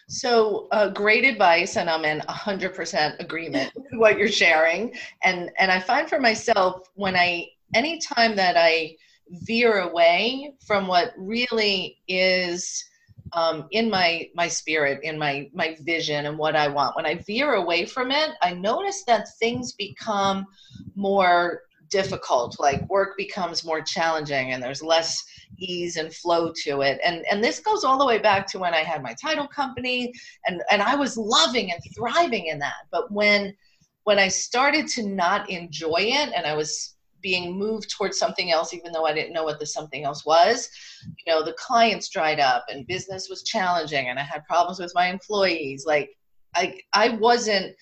So, 0.09 0.69
uh, 0.73 0.89
great 0.89 1.25
advice, 1.25 1.77
and 1.77 1.91
I'm 1.91 2.05
in 2.05 2.21
100% 2.21 3.21
agreement 3.21 3.73
what 3.95 4.19
you're 4.19 4.29
sharing. 4.29 4.95
And 5.23 5.51
and 5.59 5.71
I 5.71 5.81
find 5.81 6.09
for 6.09 6.21
myself 6.21 6.89
when 6.95 7.17
I 7.17 7.49
anytime 7.75 8.37
that 8.37 8.57
I 8.57 8.97
veer 9.31 9.81
away 9.81 10.53
from 10.67 10.87
what 10.87 11.13
really 11.17 11.99
is 12.09 12.85
um, 13.33 13.67
in 13.71 13.89
my 13.91 14.29
my 14.35 14.49
spirit, 14.49 15.01
in 15.03 15.19
my 15.19 15.49
my 15.55 15.77
vision, 15.81 16.27
and 16.27 16.37
what 16.37 16.57
I 16.57 16.69
want, 16.69 16.97
when 16.97 17.07
I 17.07 17.17
veer 17.27 17.55
away 17.55 17.87
from 17.87 18.11
it, 18.11 18.31
I 18.43 18.55
notice 18.55 19.05
that 19.07 19.29
things 19.39 19.73
become 19.73 20.47
more 20.95 21.63
difficult 21.91 22.57
like 22.61 22.89
work 22.89 23.17
becomes 23.17 23.65
more 23.65 23.81
challenging 23.81 24.53
and 24.53 24.63
there's 24.63 24.83
less 24.83 25.25
ease 25.59 25.97
and 25.97 26.15
flow 26.15 26.53
to 26.53 26.83
it 26.83 27.01
and 27.05 27.25
and 27.31 27.43
this 27.43 27.59
goes 27.59 27.85
all 27.85 27.99
the 27.99 28.07
way 28.07 28.19
back 28.19 28.47
to 28.47 28.59
when 28.61 28.73
i 28.73 28.79
had 28.79 29.03
my 29.03 29.13
title 29.21 29.49
company 29.49 30.13
and 30.47 30.63
and 30.71 30.81
i 30.81 30.95
was 30.95 31.17
loving 31.17 31.73
and 31.73 31.81
thriving 31.95 32.47
in 32.47 32.61
that 32.61 32.87
but 32.93 33.11
when 33.11 33.53
when 34.11 34.19
i 34.19 34.27
started 34.27 34.89
to 34.89 35.07
not 35.07 35.49
enjoy 35.49 36.01
it 36.01 36.33
and 36.35 36.45
i 36.45 36.53
was 36.53 36.97
being 37.23 37.57
moved 37.57 37.89
towards 37.89 38.19
something 38.19 38.51
else 38.51 38.75
even 38.75 38.91
though 38.91 39.07
i 39.07 39.13
didn't 39.13 39.33
know 39.33 39.45
what 39.45 39.61
the 39.61 39.65
something 39.65 40.03
else 40.03 40.27
was 40.27 40.69
you 41.05 41.33
know 41.33 41.45
the 41.45 41.53
clients 41.53 42.09
dried 42.09 42.41
up 42.41 42.65
and 42.69 42.89
business 42.89 43.29
was 43.31 43.45
challenging 43.45 44.09
and 44.09 44.19
i 44.19 44.23
had 44.23 44.45
problems 44.47 44.81
with 44.81 44.91
my 44.97 45.07
employees. 45.07 45.85
Like 45.87 46.11
i 46.57 46.77
i 46.93 47.11
wasn't 47.21 47.77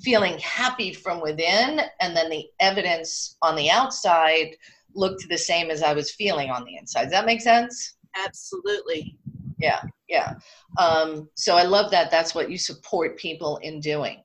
feeling 0.00 0.36
happy 0.38 0.92
from 0.92 1.20
within 1.20 1.80
and 2.00 2.16
then 2.16 2.28
the 2.28 2.46
evidence 2.58 3.36
on 3.42 3.54
the 3.54 3.70
outside 3.70 4.56
looked 4.96 5.28
the 5.28 5.38
same 5.38 5.70
as 5.70 5.84
i 5.84 5.92
was 5.92 6.10
feeling 6.10 6.50
on 6.50 6.64
the 6.64 6.74
inside. 6.74 7.04
Does 7.04 7.12
that 7.12 7.24
make 7.24 7.40
sense? 7.40 7.94
Absolutely. 8.26 9.16
Yeah 9.60 9.82
yeah. 10.08 10.32
Um, 10.76 11.28
so 11.34 11.54
i 11.56 11.62
love 11.62 11.92
that. 11.92 12.10
That's 12.10 12.34
what 12.34 12.50
you 12.50 12.58
support 12.58 13.16
people 13.16 13.58
in 13.58 13.78
doing. 13.78 14.24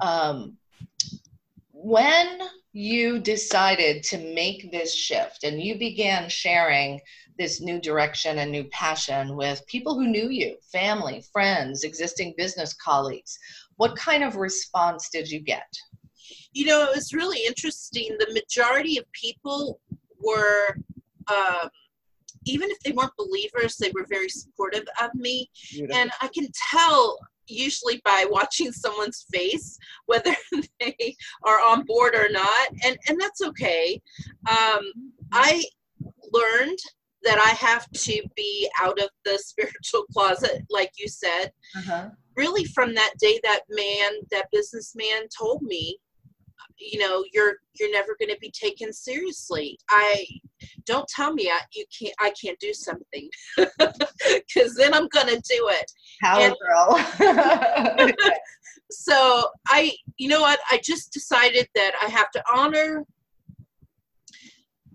Um, 0.00 0.58
when 1.82 2.40
you 2.72 3.18
decided 3.18 4.02
to 4.02 4.18
make 4.34 4.70
this 4.70 4.94
shift 4.94 5.44
and 5.44 5.60
you 5.60 5.78
began 5.78 6.28
sharing 6.28 7.00
this 7.38 7.60
new 7.60 7.80
direction 7.80 8.38
and 8.38 8.50
new 8.50 8.64
passion 8.64 9.36
with 9.36 9.66
people 9.66 9.94
who 9.94 10.06
knew 10.06 10.30
you 10.30 10.56
family 10.70 11.24
friends 11.32 11.82
existing 11.82 12.34
business 12.36 12.72
colleagues 12.74 13.38
what 13.82 13.96
kind 13.96 14.22
of 14.22 14.36
response 14.36 15.08
did 15.08 15.28
you 15.28 15.40
get? 15.40 15.66
You 16.52 16.66
know, 16.66 16.84
it 16.84 16.94
was 16.94 17.12
really 17.12 17.44
interesting. 17.46 18.16
The 18.18 18.32
majority 18.32 18.98
of 18.98 19.10
people 19.12 19.80
were, 20.20 20.76
um, 21.28 21.68
even 22.44 22.70
if 22.70 22.78
they 22.80 22.92
weren't 22.92 23.16
believers, 23.16 23.76
they 23.76 23.90
were 23.94 24.06
very 24.08 24.28
supportive 24.28 24.84
of 25.00 25.14
me. 25.14 25.48
Beautiful. 25.70 25.96
And 25.96 26.10
I 26.20 26.28
can 26.28 26.48
tell 26.70 27.18
usually 27.46 28.00
by 28.04 28.24
watching 28.30 28.72
someone's 28.72 29.26
face 29.32 29.76
whether 30.06 30.34
they 30.80 31.16
are 31.44 31.60
on 31.60 31.84
board 31.84 32.14
or 32.14 32.28
not 32.30 32.68
and 32.84 32.96
and 33.08 33.20
that's 33.20 33.42
okay 33.42 34.00
um, 34.48 34.92
i 35.32 35.62
learned 36.32 36.78
that 37.24 37.38
i 37.38 37.50
have 37.50 37.90
to 37.90 38.22
be 38.36 38.70
out 38.80 38.98
of 39.00 39.08
the 39.24 39.36
spiritual 39.44 40.04
closet 40.12 40.62
like 40.70 40.92
you 40.96 41.08
said 41.08 41.50
uh-huh 41.76 42.08
really 42.36 42.64
from 42.64 42.94
that 42.94 43.12
day 43.18 43.38
that 43.42 43.60
man 43.68 44.12
that 44.30 44.46
businessman 44.52 45.26
told 45.36 45.62
me 45.62 45.96
you 46.90 46.98
know 46.98 47.24
you're 47.32 47.54
you're 47.78 47.92
never 47.92 48.16
going 48.18 48.28
to 48.28 48.38
be 48.40 48.50
taken 48.50 48.92
seriously. 48.92 49.78
I 49.90 50.26
don't 50.86 51.08
tell 51.08 51.32
me 51.32 51.48
I, 51.48 51.60
you 51.74 51.84
can't 51.96 52.14
i 52.20 52.32
can't 52.40 52.58
do 52.58 52.72
something. 52.72 53.28
Because 54.54 54.74
then 54.74 54.94
i'm 54.94 55.08
going 55.08 55.28
to 55.28 55.36
do 55.36 55.70
it. 55.70 55.92
Power 56.20 56.42
and, 56.42 56.56
girl. 56.60 58.10
So 58.90 59.48
i 59.68 59.92
you 60.18 60.28
know 60.28 60.42
what? 60.42 60.60
I 60.70 60.78
just 60.82 61.12
decided 61.12 61.68
that 61.74 61.92
i 62.02 62.08
have 62.08 62.30
to 62.32 62.42
honor 62.54 63.04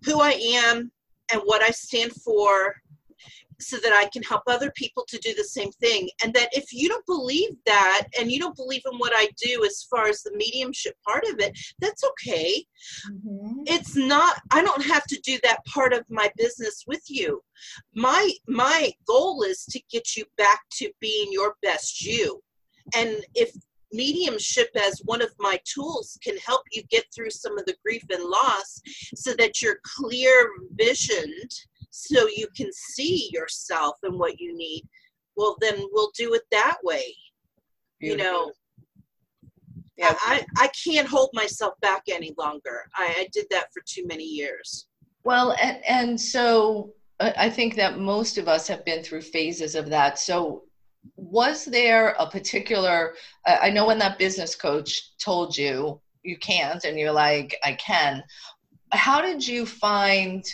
who 0.05 0.21
i 0.21 0.31
am 0.31 0.91
and 1.31 1.41
what 1.45 1.61
i 1.61 1.71
stand 1.71 2.13
for 2.13 2.75
so 3.59 3.77
that 3.77 3.93
I 3.93 4.07
can 4.09 4.23
help 4.23 4.43
other 4.47 4.71
people 4.71 5.03
to 5.07 5.17
do 5.19 5.33
the 5.33 5.43
same 5.43 5.71
thing. 5.73 6.09
And 6.23 6.33
that 6.33 6.49
if 6.51 6.73
you 6.73 6.89
don't 6.89 7.05
believe 7.05 7.51
that 7.65 8.07
and 8.19 8.31
you 8.31 8.39
don't 8.39 8.55
believe 8.55 8.83
in 8.91 8.97
what 8.97 9.13
I 9.15 9.29
do 9.41 9.63
as 9.65 9.85
far 9.89 10.07
as 10.07 10.21
the 10.21 10.35
mediumship 10.35 10.95
part 11.05 11.23
of 11.25 11.39
it, 11.39 11.57
that's 11.79 12.03
okay. 12.03 12.65
Mm-hmm. 13.11 13.63
It's 13.65 13.95
not 13.95 14.41
I 14.51 14.61
don't 14.61 14.83
have 14.83 15.05
to 15.05 15.19
do 15.21 15.39
that 15.43 15.65
part 15.65 15.93
of 15.93 16.05
my 16.09 16.31
business 16.37 16.83
with 16.87 17.03
you. 17.07 17.41
My 17.95 18.31
my 18.47 18.91
goal 19.07 19.43
is 19.43 19.65
to 19.65 19.81
get 19.91 20.15
you 20.15 20.25
back 20.37 20.61
to 20.73 20.91
being 20.99 21.29
your 21.31 21.55
best 21.61 22.03
you. 22.03 22.41
And 22.95 23.17
if 23.35 23.51
mediumship 23.93 24.69
as 24.75 25.01
one 25.05 25.21
of 25.21 25.33
my 25.39 25.59
tools 25.65 26.17
can 26.21 26.37
help 26.37 26.61
you 26.71 26.83
get 26.89 27.05
through 27.13 27.29
some 27.29 27.57
of 27.57 27.65
the 27.65 27.75
grief 27.83 28.03
and 28.09 28.23
loss 28.23 28.81
so 29.15 29.33
that 29.33 29.61
you're 29.61 29.79
clear 29.83 30.49
visioned 30.73 31.51
so 31.89 32.27
you 32.35 32.47
can 32.55 32.69
see 32.71 33.29
yourself 33.31 33.95
and 34.03 34.17
what 34.19 34.39
you 34.39 34.55
need 34.55 34.83
well 35.35 35.55
then 35.61 35.75
we'll 35.91 36.11
do 36.17 36.33
it 36.33 36.43
that 36.51 36.77
way 36.83 37.15
Beautiful. 37.99 38.25
you 38.25 38.31
know 38.31 38.51
yeah. 39.97 40.13
I, 40.19 40.45
I 40.57 40.69
can't 40.85 41.07
hold 41.07 41.31
myself 41.33 41.73
back 41.81 42.03
any 42.07 42.33
longer 42.37 42.87
I, 42.95 43.15
I 43.19 43.27
did 43.33 43.45
that 43.51 43.67
for 43.73 43.81
too 43.85 44.05
many 44.05 44.23
years 44.23 44.87
well 45.23 45.55
and, 45.61 45.83
and 45.85 46.21
so 46.21 46.93
i 47.19 47.49
think 47.49 47.75
that 47.75 47.97
most 47.97 48.37
of 48.37 48.47
us 48.47 48.67
have 48.67 48.85
been 48.85 49.03
through 49.03 49.21
phases 49.21 49.73
of 49.75 49.89
that 49.89 50.19
so 50.19 50.63
was 51.15 51.65
there 51.65 52.15
a 52.19 52.29
particular 52.29 53.15
i 53.45 53.69
know 53.69 53.87
when 53.87 53.97
that 53.97 54.19
business 54.19 54.55
coach 54.55 55.17
told 55.17 55.57
you 55.57 55.99
you 56.23 56.37
can't 56.37 56.83
and 56.83 56.99
you're 56.99 57.11
like 57.11 57.55
i 57.63 57.73
can 57.73 58.23
how 58.91 59.21
did 59.21 59.45
you 59.45 59.65
find 59.65 60.45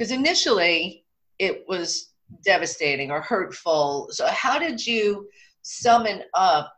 because 0.00 0.12
initially 0.12 1.04
it 1.38 1.62
was 1.68 2.14
devastating 2.42 3.10
or 3.10 3.20
hurtful 3.20 4.08
so 4.10 4.26
how 4.28 4.58
did 4.58 4.84
you 4.84 5.28
summon 5.60 6.22
up 6.32 6.72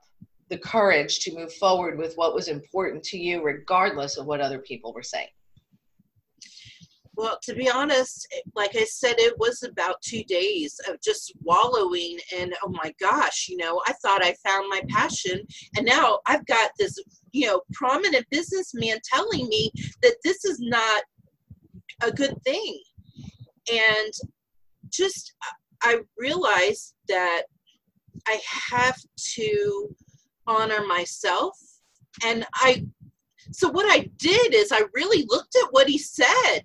the 0.48 0.58
courage 0.58 1.20
to 1.20 1.32
move 1.32 1.52
forward 1.54 1.96
with 1.96 2.14
what 2.16 2.34
was 2.34 2.48
important 2.48 3.00
to 3.04 3.16
you 3.16 3.40
regardless 3.44 4.16
of 4.16 4.26
what 4.26 4.40
other 4.40 4.58
people 4.58 4.92
were 4.92 5.04
saying 5.04 5.28
well, 7.14 7.38
to 7.42 7.54
be 7.54 7.70
honest, 7.70 8.26
like 8.56 8.74
I 8.74 8.84
said, 8.84 9.16
it 9.18 9.38
was 9.38 9.62
about 9.62 10.00
two 10.00 10.24
days 10.24 10.80
of 10.88 10.98
just 11.02 11.34
wallowing 11.42 12.16
and 12.34 12.54
oh 12.64 12.70
my 12.70 12.94
gosh, 12.98 13.48
you 13.50 13.58
know, 13.58 13.82
I 13.86 13.92
thought 14.00 14.24
I 14.24 14.34
found 14.42 14.70
my 14.70 14.80
passion. 14.88 15.42
And 15.76 15.84
now 15.84 16.20
I've 16.24 16.46
got 16.46 16.70
this, 16.78 16.98
you 17.32 17.48
know, 17.48 17.60
prominent 17.74 18.24
businessman 18.30 18.96
telling 19.04 19.46
me 19.46 19.70
that 20.00 20.16
this 20.24 20.46
is 20.46 20.58
not 20.58 21.02
a 22.02 22.10
good 22.10 22.34
thing. 22.44 22.80
And 23.70 24.12
just, 24.90 25.34
I 25.82 26.00
realized 26.18 26.94
that 27.08 27.42
I 28.26 28.40
have 28.70 28.98
to 29.34 29.94
honor 30.46 30.86
myself. 30.86 31.58
And 32.24 32.46
I, 32.54 32.86
so 33.50 33.68
what 33.68 33.86
I 33.88 34.08
did 34.16 34.54
is 34.54 34.72
I 34.72 34.82
really 34.94 35.24
looked 35.28 35.56
at 35.56 35.72
what 35.72 35.88
he 35.88 35.98
said 35.98 36.62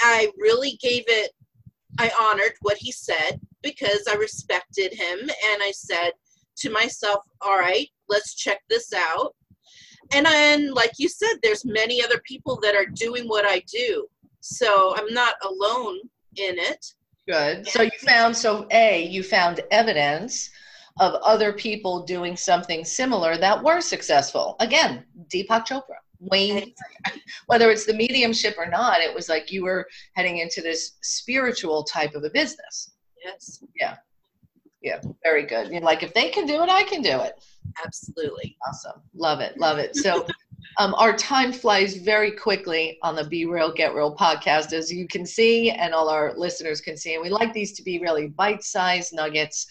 I 0.00 0.30
really 0.38 0.78
gave 0.80 1.04
it, 1.06 1.32
I 1.98 2.10
honored 2.20 2.54
what 2.62 2.78
he 2.78 2.90
said 2.90 3.40
because 3.62 4.04
I 4.08 4.14
respected 4.14 4.92
him. 4.94 5.18
And 5.20 5.62
I 5.62 5.72
said 5.74 6.12
to 6.58 6.70
myself, 6.70 7.24
all 7.40 7.58
right, 7.58 7.88
let's 8.08 8.34
check 8.34 8.60
this 8.68 8.92
out. 8.94 9.34
And 10.12 10.26
then, 10.26 10.72
like 10.72 10.92
you 10.98 11.08
said, 11.08 11.34
there's 11.42 11.64
many 11.64 12.02
other 12.02 12.20
people 12.24 12.58
that 12.62 12.74
are 12.74 12.86
doing 12.86 13.28
what 13.28 13.44
I 13.46 13.62
do. 13.70 14.06
So 14.40 14.94
I'm 14.96 15.12
not 15.12 15.34
alone 15.44 15.98
in 16.36 16.58
it. 16.58 16.94
Good. 17.28 17.66
So 17.68 17.82
you 17.82 17.90
found, 18.00 18.36
so 18.36 18.66
A, 18.72 19.06
you 19.06 19.22
found 19.22 19.60
evidence 19.70 20.50
of 20.98 21.14
other 21.22 21.52
people 21.52 22.04
doing 22.04 22.36
something 22.36 22.84
similar 22.84 23.36
that 23.36 23.62
were 23.62 23.80
successful. 23.80 24.56
Again, 24.60 25.04
Deepak 25.32 25.66
Chopra. 25.66 26.00
Wayne, 26.20 26.74
whether 27.46 27.70
it's 27.70 27.86
the 27.86 27.94
mediumship 27.94 28.56
or 28.58 28.66
not, 28.66 29.00
it 29.00 29.14
was 29.14 29.28
like 29.28 29.50
you 29.50 29.64
were 29.64 29.88
heading 30.14 30.38
into 30.38 30.60
this 30.60 30.92
spiritual 31.02 31.82
type 31.84 32.14
of 32.14 32.24
a 32.24 32.30
business. 32.30 32.92
Yes. 33.24 33.62
Yeah. 33.78 33.96
Yeah. 34.82 35.00
Very 35.22 35.44
good. 35.44 35.72
You're 35.72 35.80
like, 35.80 36.02
if 36.02 36.14
they 36.14 36.28
can 36.28 36.46
do 36.46 36.62
it, 36.62 36.68
I 36.68 36.82
can 36.84 37.02
do 37.02 37.20
it. 37.20 37.34
Absolutely. 37.84 38.56
Awesome. 38.68 39.00
Love 39.14 39.40
it. 39.40 39.58
Love 39.58 39.78
it. 39.78 39.96
So, 39.96 40.26
um, 40.78 40.94
our 40.94 41.16
time 41.16 41.52
flies 41.52 41.96
very 41.96 42.30
quickly 42.30 42.98
on 43.02 43.16
the 43.16 43.24
Be 43.24 43.46
Real, 43.46 43.72
Get 43.72 43.94
Real 43.94 44.14
podcast, 44.14 44.72
as 44.72 44.92
you 44.92 45.06
can 45.06 45.26
see, 45.26 45.70
and 45.70 45.92
all 45.92 46.08
our 46.08 46.34
listeners 46.36 46.80
can 46.80 46.96
see. 46.96 47.14
And 47.14 47.22
we 47.22 47.28
like 47.28 47.52
these 47.52 47.72
to 47.72 47.82
be 47.82 47.98
really 47.98 48.28
bite 48.28 48.62
sized 48.62 49.14
nuggets 49.14 49.66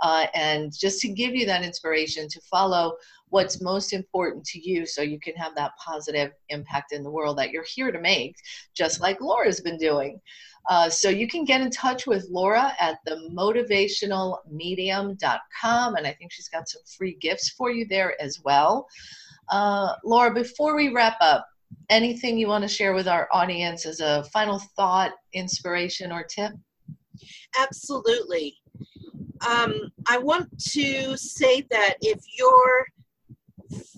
uh, 0.00 0.26
and 0.34 0.72
just 0.76 1.00
to 1.00 1.08
give 1.08 1.34
you 1.34 1.46
that 1.46 1.64
inspiration 1.64 2.28
to 2.28 2.40
follow 2.42 2.96
what's 3.34 3.60
most 3.60 3.92
important 3.92 4.44
to 4.44 4.60
you 4.60 4.86
so 4.86 5.02
you 5.02 5.18
can 5.18 5.34
have 5.34 5.56
that 5.56 5.72
positive 5.76 6.30
impact 6.50 6.92
in 6.92 7.02
the 7.02 7.10
world 7.10 7.36
that 7.36 7.50
you're 7.50 7.64
here 7.64 7.90
to 7.90 8.00
make, 8.00 8.36
just 8.74 9.00
like 9.00 9.20
Laura's 9.20 9.60
been 9.60 9.76
doing. 9.76 10.20
Uh, 10.70 10.88
so 10.88 11.08
you 11.08 11.26
can 11.26 11.44
get 11.44 11.60
in 11.60 11.68
touch 11.68 12.06
with 12.06 12.28
Laura 12.30 12.72
at 12.78 12.98
the 13.04 13.28
motivationalmedium.com, 13.34 15.96
and 15.96 16.06
I 16.06 16.12
think 16.12 16.30
she's 16.30 16.48
got 16.48 16.68
some 16.68 16.82
free 16.96 17.16
gifts 17.20 17.50
for 17.50 17.72
you 17.72 17.84
there 17.86 18.14
as 18.22 18.40
well. 18.44 18.86
Uh, 19.50 19.94
Laura, 20.04 20.32
before 20.32 20.76
we 20.76 20.90
wrap 20.90 21.16
up, 21.20 21.44
anything 21.90 22.38
you 22.38 22.46
want 22.46 22.62
to 22.62 22.68
share 22.68 22.94
with 22.94 23.08
our 23.08 23.28
audience 23.32 23.84
as 23.84 23.98
a 23.98 24.22
final 24.32 24.60
thought, 24.76 25.10
inspiration, 25.32 26.12
or 26.12 26.22
tip? 26.22 26.52
Absolutely. 27.58 28.54
Um, 29.44 29.90
I 30.06 30.18
want 30.18 30.48
to 30.70 31.16
say 31.16 31.66
that 31.70 31.96
if 32.00 32.20
you're 32.38 32.86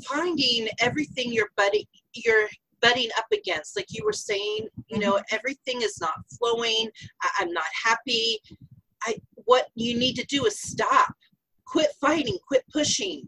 finding 0.05 0.69
everything 0.81 1.33
you're 1.33 1.51
butting 1.57 1.85
you're 2.15 2.49
butting 2.81 3.09
up 3.19 3.27
against 3.33 3.77
like 3.77 3.87
you 3.89 4.05
were 4.05 4.13
saying 4.13 4.67
you 4.89 4.99
know 4.99 5.15
mm-hmm. 5.15 5.35
everything 5.35 5.83
is 5.83 5.99
not 6.01 6.15
flowing 6.39 6.89
I, 7.23 7.43
am 7.43 7.53
not 7.53 7.65
happy 7.85 8.39
i 9.05 9.17
what 9.35 9.67
you 9.75 9.99
need 9.99 10.15
to 10.17 10.27
do 10.27 10.45
is 10.47 10.61
stop 10.61 11.15
quit 11.67 11.91
fighting 12.01 12.39
quit 12.47 12.65
pushing 12.73 13.27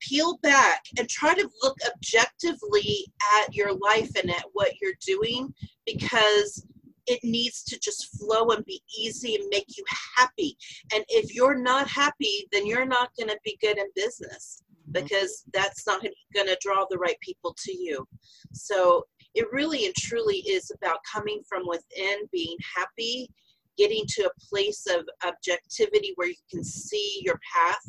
peel 0.00 0.38
back 0.42 0.82
and 0.98 1.08
try 1.08 1.34
to 1.34 1.48
look 1.62 1.76
objectively 1.94 3.06
at 3.40 3.54
your 3.54 3.72
life 3.72 4.10
and 4.16 4.30
at 4.30 4.44
what 4.52 4.72
you're 4.80 4.94
doing 5.04 5.52
because 5.84 6.64
it 7.06 7.20
needs 7.22 7.62
to 7.64 7.78
just 7.78 8.18
flow 8.18 8.48
and 8.48 8.64
be 8.64 8.82
easy 8.98 9.36
and 9.36 9.44
make 9.50 9.76
you 9.76 9.84
happy. 10.16 10.56
And 10.92 11.04
if 11.08 11.34
you're 11.34 11.58
not 11.58 11.88
happy, 11.88 12.48
then 12.52 12.66
you're 12.66 12.86
not 12.86 13.10
going 13.16 13.28
to 13.28 13.38
be 13.44 13.58
good 13.60 13.78
in 13.78 13.86
business. 13.94 14.62
Mm-hmm. 14.86 15.02
because 15.02 15.42
that's 15.52 15.86
not 15.86 16.00
going 16.34 16.46
to 16.46 16.56
draw 16.60 16.84
the 16.88 16.98
right 16.98 17.18
people 17.20 17.56
to 17.64 17.76
you. 17.76 18.06
So 18.52 19.04
it 19.34 19.46
really 19.52 19.86
and 19.86 19.94
truly 19.94 20.38
is 20.38 20.70
about 20.70 20.98
coming 21.12 21.42
from 21.48 21.66
within, 21.66 22.28
being 22.32 22.56
happy, 22.76 23.28
getting 23.76 24.04
to 24.08 24.26
a 24.26 24.48
place 24.48 24.86
of 24.86 25.04
objectivity 25.26 26.12
where 26.14 26.28
you 26.28 26.36
can 26.50 26.62
see 26.62 27.20
your 27.22 27.38
path 27.52 27.80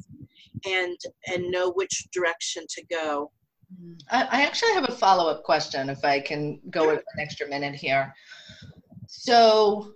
and 0.66 0.98
and 1.28 1.52
know 1.52 1.72
which 1.72 2.08
direction 2.12 2.66
to 2.70 2.84
go. 2.88 3.32
Mm-hmm. 3.74 3.94
I, 4.10 4.44
actually 4.44 4.74
have 4.74 4.90
a 4.90 4.94
follow 4.94 5.30
up 5.30 5.44
question 5.44 5.90
if 5.90 6.04
I 6.04 6.20
can 6.20 6.60
go 6.72 6.84
sure. 6.84 6.94
an 6.94 7.20
extra 7.20 7.48
minute 7.48 7.76
here. 7.76 8.14
So, 9.08 9.94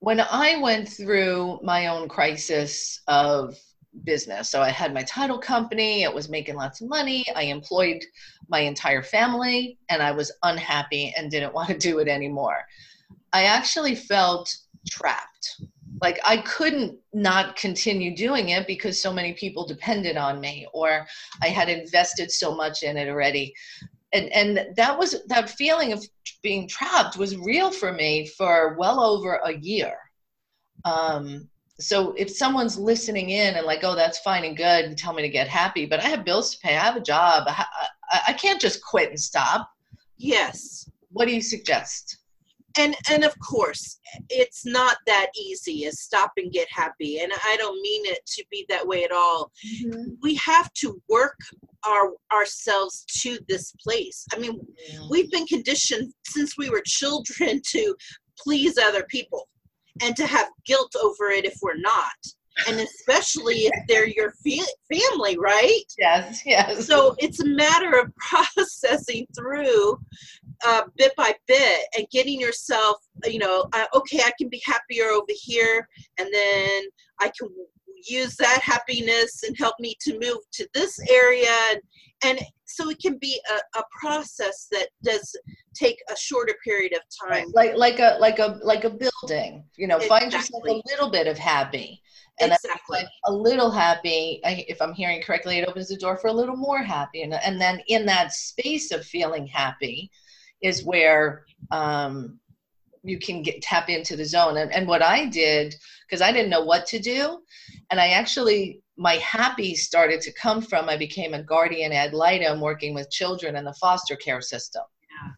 when 0.00 0.20
I 0.20 0.58
went 0.60 0.88
through 0.88 1.60
my 1.62 1.86
own 1.86 2.08
crisis 2.08 3.02
of 3.06 3.56
business. 4.02 4.50
So 4.50 4.60
I 4.60 4.70
had 4.70 4.92
my 4.92 5.02
title 5.04 5.38
company, 5.38 6.02
it 6.02 6.12
was 6.12 6.28
making 6.28 6.56
lots 6.56 6.80
of 6.80 6.88
money. 6.88 7.24
I 7.34 7.44
employed 7.44 8.04
my 8.48 8.60
entire 8.60 9.02
family, 9.02 9.78
and 9.88 10.02
I 10.02 10.10
was 10.10 10.32
unhappy 10.42 11.14
and 11.16 11.30
didn't 11.30 11.54
want 11.58 11.68
to 11.68 11.78
do 11.78 11.98
it 11.98 12.08
anymore. 12.08 12.64
I 13.32 13.44
actually 13.44 13.94
felt 13.94 14.54
trapped. 14.88 15.60
Like 16.02 16.18
I 16.24 16.38
couldn't 16.38 16.98
not 17.12 17.56
continue 17.56 18.16
doing 18.16 18.50
it 18.50 18.66
because 18.66 19.00
so 19.00 19.12
many 19.12 19.32
people 19.32 19.66
depended 19.66 20.16
on 20.16 20.40
me, 20.40 20.66
or 20.72 21.06
I 21.42 21.48
had 21.48 21.68
invested 21.68 22.30
so 22.30 22.54
much 22.54 22.82
in 22.82 22.96
it 22.96 23.08
already. 23.08 23.54
And, 24.12 24.32
and 24.32 24.76
that 24.76 24.98
was 24.98 25.16
that 25.28 25.50
feeling 25.50 25.92
of 25.92 26.04
being 26.42 26.68
trapped 26.68 27.16
was 27.16 27.36
real 27.36 27.70
for 27.70 27.92
me 27.92 28.26
for 28.26 28.76
well 28.78 29.00
over 29.00 29.36
a 29.44 29.52
year. 29.52 29.96
Um, 30.84 31.48
so 31.80 32.14
if 32.16 32.30
someone's 32.30 32.78
listening 32.78 33.30
in 33.30 33.56
and 33.56 33.66
like 33.66 33.80
oh 33.82 33.94
that's 33.94 34.20
fine 34.20 34.44
and 34.44 34.56
good 34.56 34.84
and 34.84 34.96
tell 34.96 35.12
me 35.12 35.22
to 35.22 35.28
get 35.28 35.48
happy 35.48 35.86
but 35.86 35.98
i 35.98 36.08
have 36.08 36.24
bills 36.24 36.54
to 36.54 36.58
pay 36.60 36.76
i 36.76 36.80
have 36.80 36.96
a 36.96 37.00
job 37.00 37.44
i, 37.48 37.64
I 38.28 38.32
can't 38.32 38.60
just 38.60 38.82
quit 38.82 39.10
and 39.10 39.20
stop. 39.20 39.70
Yes. 40.16 40.88
What 41.10 41.26
do 41.26 41.34
you 41.34 41.42
suggest? 41.42 42.18
And 42.76 42.96
and 43.08 43.22
of 43.22 43.34
course 43.38 44.00
it's 44.30 44.66
not 44.66 44.96
that 45.06 45.28
easy 45.40 45.86
as 45.86 46.00
stop 46.00 46.32
and 46.36 46.52
get 46.52 46.66
happy 46.70 47.20
and 47.20 47.30
i 47.32 47.56
don't 47.56 47.80
mean 47.80 48.04
it 48.06 48.18
to 48.26 48.44
be 48.50 48.66
that 48.68 48.84
way 48.84 49.04
at 49.04 49.12
all. 49.12 49.52
Mm-hmm. 49.64 50.14
we 50.22 50.34
have 50.36 50.72
to 50.74 51.00
work 51.08 51.38
our 51.86 52.10
ourselves 52.32 53.04
to 53.20 53.38
this 53.48 53.72
place. 53.80 54.26
I 54.32 54.38
mean 54.38 54.60
yeah. 54.88 55.06
we've 55.08 55.30
been 55.30 55.46
conditioned 55.46 56.12
since 56.24 56.58
we 56.58 56.68
were 56.68 56.82
children 56.84 57.62
to 57.70 57.94
please 58.36 58.76
other 58.76 59.04
people 59.04 59.48
and 60.02 60.16
to 60.16 60.26
have 60.26 60.48
guilt 60.64 60.94
over 61.02 61.30
it 61.30 61.44
if 61.44 61.56
we're 61.62 61.76
not 61.76 62.16
and 62.68 62.80
especially 62.80 63.66
if 63.66 63.86
they're 63.88 64.06
your 64.06 64.32
family, 64.42 65.36
right? 65.38 65.84
Yes, 65.98 66.42
yes. 66.46 66.86
So 66.86 67.14
it's 67.18 67.40
a 67.40 67.46
matter 67.46 67.98
of 67.98 68.14
processing 68.16 69.26
through 69.36 69.98
uh, 70.64 70.82
bit 70.96 71.12
by 71.16 71.34
bit 71.46 71.84
and 71.96 72.06
getting 72.10 72.40
yourself, 72.40 72.98
you 73.24 73.38
know, 73.38 73.66
uh, 73.72 73.86
okay, 73.94 74.20
I 74.24 74.32
can 74.38 74.48
be 74.48 74.62
happier 74.64 75.06
over 75.06 75.26
here, 75.28 75.88
and 76.18 76.28
then 76.32 76.82
I 77.20 77.30
can 77.38 77.48
use 78.06 78.36
that 78.36 78.60
happiness 78.62 79.42
and 79.44 79.56
help 79.58 79.74
me 79.80 79.96
to 80.02 80.18
move 80.20 80.38
to 80.52 80.68
this 80.74 80.98
area 81.10 81.50
and, 81.70 81.80
and 82.24 82.40
so 82.64 82.88
it 82.90 82.98
can 83.00 83.18
be 83.18 83.40
a, 83.50 83.78
a 83.78 83.82
process 84.00 84.66
that 84.72 84.88
does 85.04 85.36
take 85.74 85.98
a 86.10 86.16
shorter 86.16 86.54
period 86.64 86.92
of 86.92 87.00
time 87.28 87.46
like 87.54 87.76
like 87.76 87.98
a 87.98 88.16
like 88.20 88.38
a 88.38 88.58
like 88.62 88.84
a 88.84 88.90
building 88.90 89.64
you 89.76 89.86
know 89.86 89.96
exactly. 89.96 90.20
find 90.20 90.32
yourself 90.32 90.62
a 90.64 90.82
little 90.90 91.10
bit 91.10 91.26
of 91.26 91.38
happy 91.38 92.00
and 92.40 92.52
exactly. 92.52 93.00
a 93.26 93.32
little 93.32 93.70
happy 93.70 94.40
if 94.44 94.80
i'm 94.80 94.94
hearing 94.94 95.22
correctly 95.22 95.58
it 95.58 95.68
opens 95.68 95.88
the 95.88 95.96
door 95.96 96.16
for 96.16 96.28
a 96.28 96.32
little 96.32 96.56
more 96.56 96.82
happy 96.82 97.22
and, 97.22 97.34
and 97.34 97.60
then 97.60 97.80
in 97.88 98.06
that 98.06 98.32
space 98.32 98.90
of 98.90 99.04
feeling 99.04 99.46
happy 99.46 100.10
is 100.62 100.84
where 100.84 101.44
um, 101.70 102.40
you 103.04 103.18
can 103.18 103.42
get 103.42 103.62
tap 103.62 103.88
into 103.88 104.16
the 104.16 104.24
zone 104.24 104.56
and, 104.56 104.72
and 104.72 104.88
what 104.88 105.02
i 105.02 105.26
did 105.26 105.74
because 106.08 106.22
i 106.22 106.32
didn't 106.32 106.50
know 106.50 106.64
what 106.64 106.86
to 106.86 106.98
do 106.98 107.38
and 107.90 108.00
i 108.00 108.08
actually 108.08 108.80
my 108.96 109.14
happy 109.14 109.74
started 109.74 110.20
to 110.20 110.32
come 110.32 110.60
from 110.60 110.88
i 110.88 110.96
became 110.96 111.34
a 111.34 111.42
guardian 111.42 111.92
ad 111.92 112.14
litem 112.14 112.60
working 112.60 112.94
with 112.94 113.10
children 113.10 113.56
in 113.56 113.64
the 113.64 113.74
foster 113.74 114.16
care 114.16 114.40
system 114.40 114.82
yeah. 115.00 115.32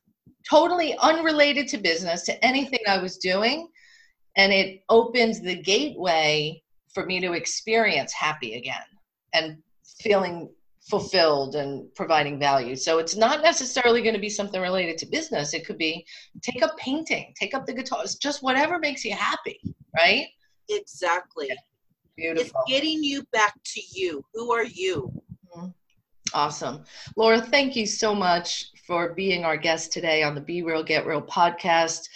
totally 0.48 0.96
unrelated 0.98 1.66
to 1.68 1.78
business 1.78 2.22
to 2.22 2.44
anything 2.44 2.80
i 2.88 2.98
was 2.98 3.18
doing 3.18 3.68
and 4.36 4.52
it 4.52 4.82
opened 4.88 5.34
the 5.42 5.56
gateway 5.56 6.62
for 6.94 7.04
me 7.04 7.20
to 7.20 7.32
experience 7.32 8.12
happy 8.12 8.54
again 8.54 8.86
and 9.34 9.58
feeling 10.00 10.48
fulfilled 10.88 11.56
and 11.56 11.92
providing 11.94 12.38
value. 12.38 12.76
So 12.76 12.98
it's 12.98 13.16
not 13.16 13.42
necessarily 13.42 14.02
going 14.02 14.14
to 14.14 14.20
be 14.20 14.30
something 14.30 14.60
related 14.60 14.98
to 14.98 15.06
business. 15.06 15.52
It 15.52 15.66
could 15.66 15.78
be 15.78 16.06
take 16.42 16.62
up 16.62 16.76
painting, 16.78 17.34
take 17.38 17.54
up 17.54 17.66
the 17.66 17.74
guitar, 17.74 18.00
it's 18.02 18.14
just 18.14 18.42
whatever 18.42 18.78
makes 18.78 19.04
you 19.04 19.12
happy, 19.12 19.60
right? 19.96 20.28
Exactly. 20.68 21.48
Yeah. 21.48 21.54
Beautiful. 22.16 22.60
It's 22.60 22.72
getting 22.72 23.02
you 23.02 23.24
back 23.32 23.54
to 23.62 23.80
you. 23.92 24.24
Who 24.32 24.52
are 24.52 24.64
you? 24.64 25.12
Mm-hmm. 25.56 25.68
Awesome. 26.32 26.84
Laura, 27.16 27.40
thank 27.40 27.76
you 27.76 27.86
so 27.86 28.14
much 28.14 28.72
for 28.86 29.12
being 29.12 29.44
our 29.44 29.56
guest 29.56 29.92
today 29.92 30.22
on 30.22 30.34
the 30.34 30.40
Be 30.40 30.62
Real, 30.62 30.82
Get 30.82 31.06
Real 31.06 31.20
podcast. 31.20 32.08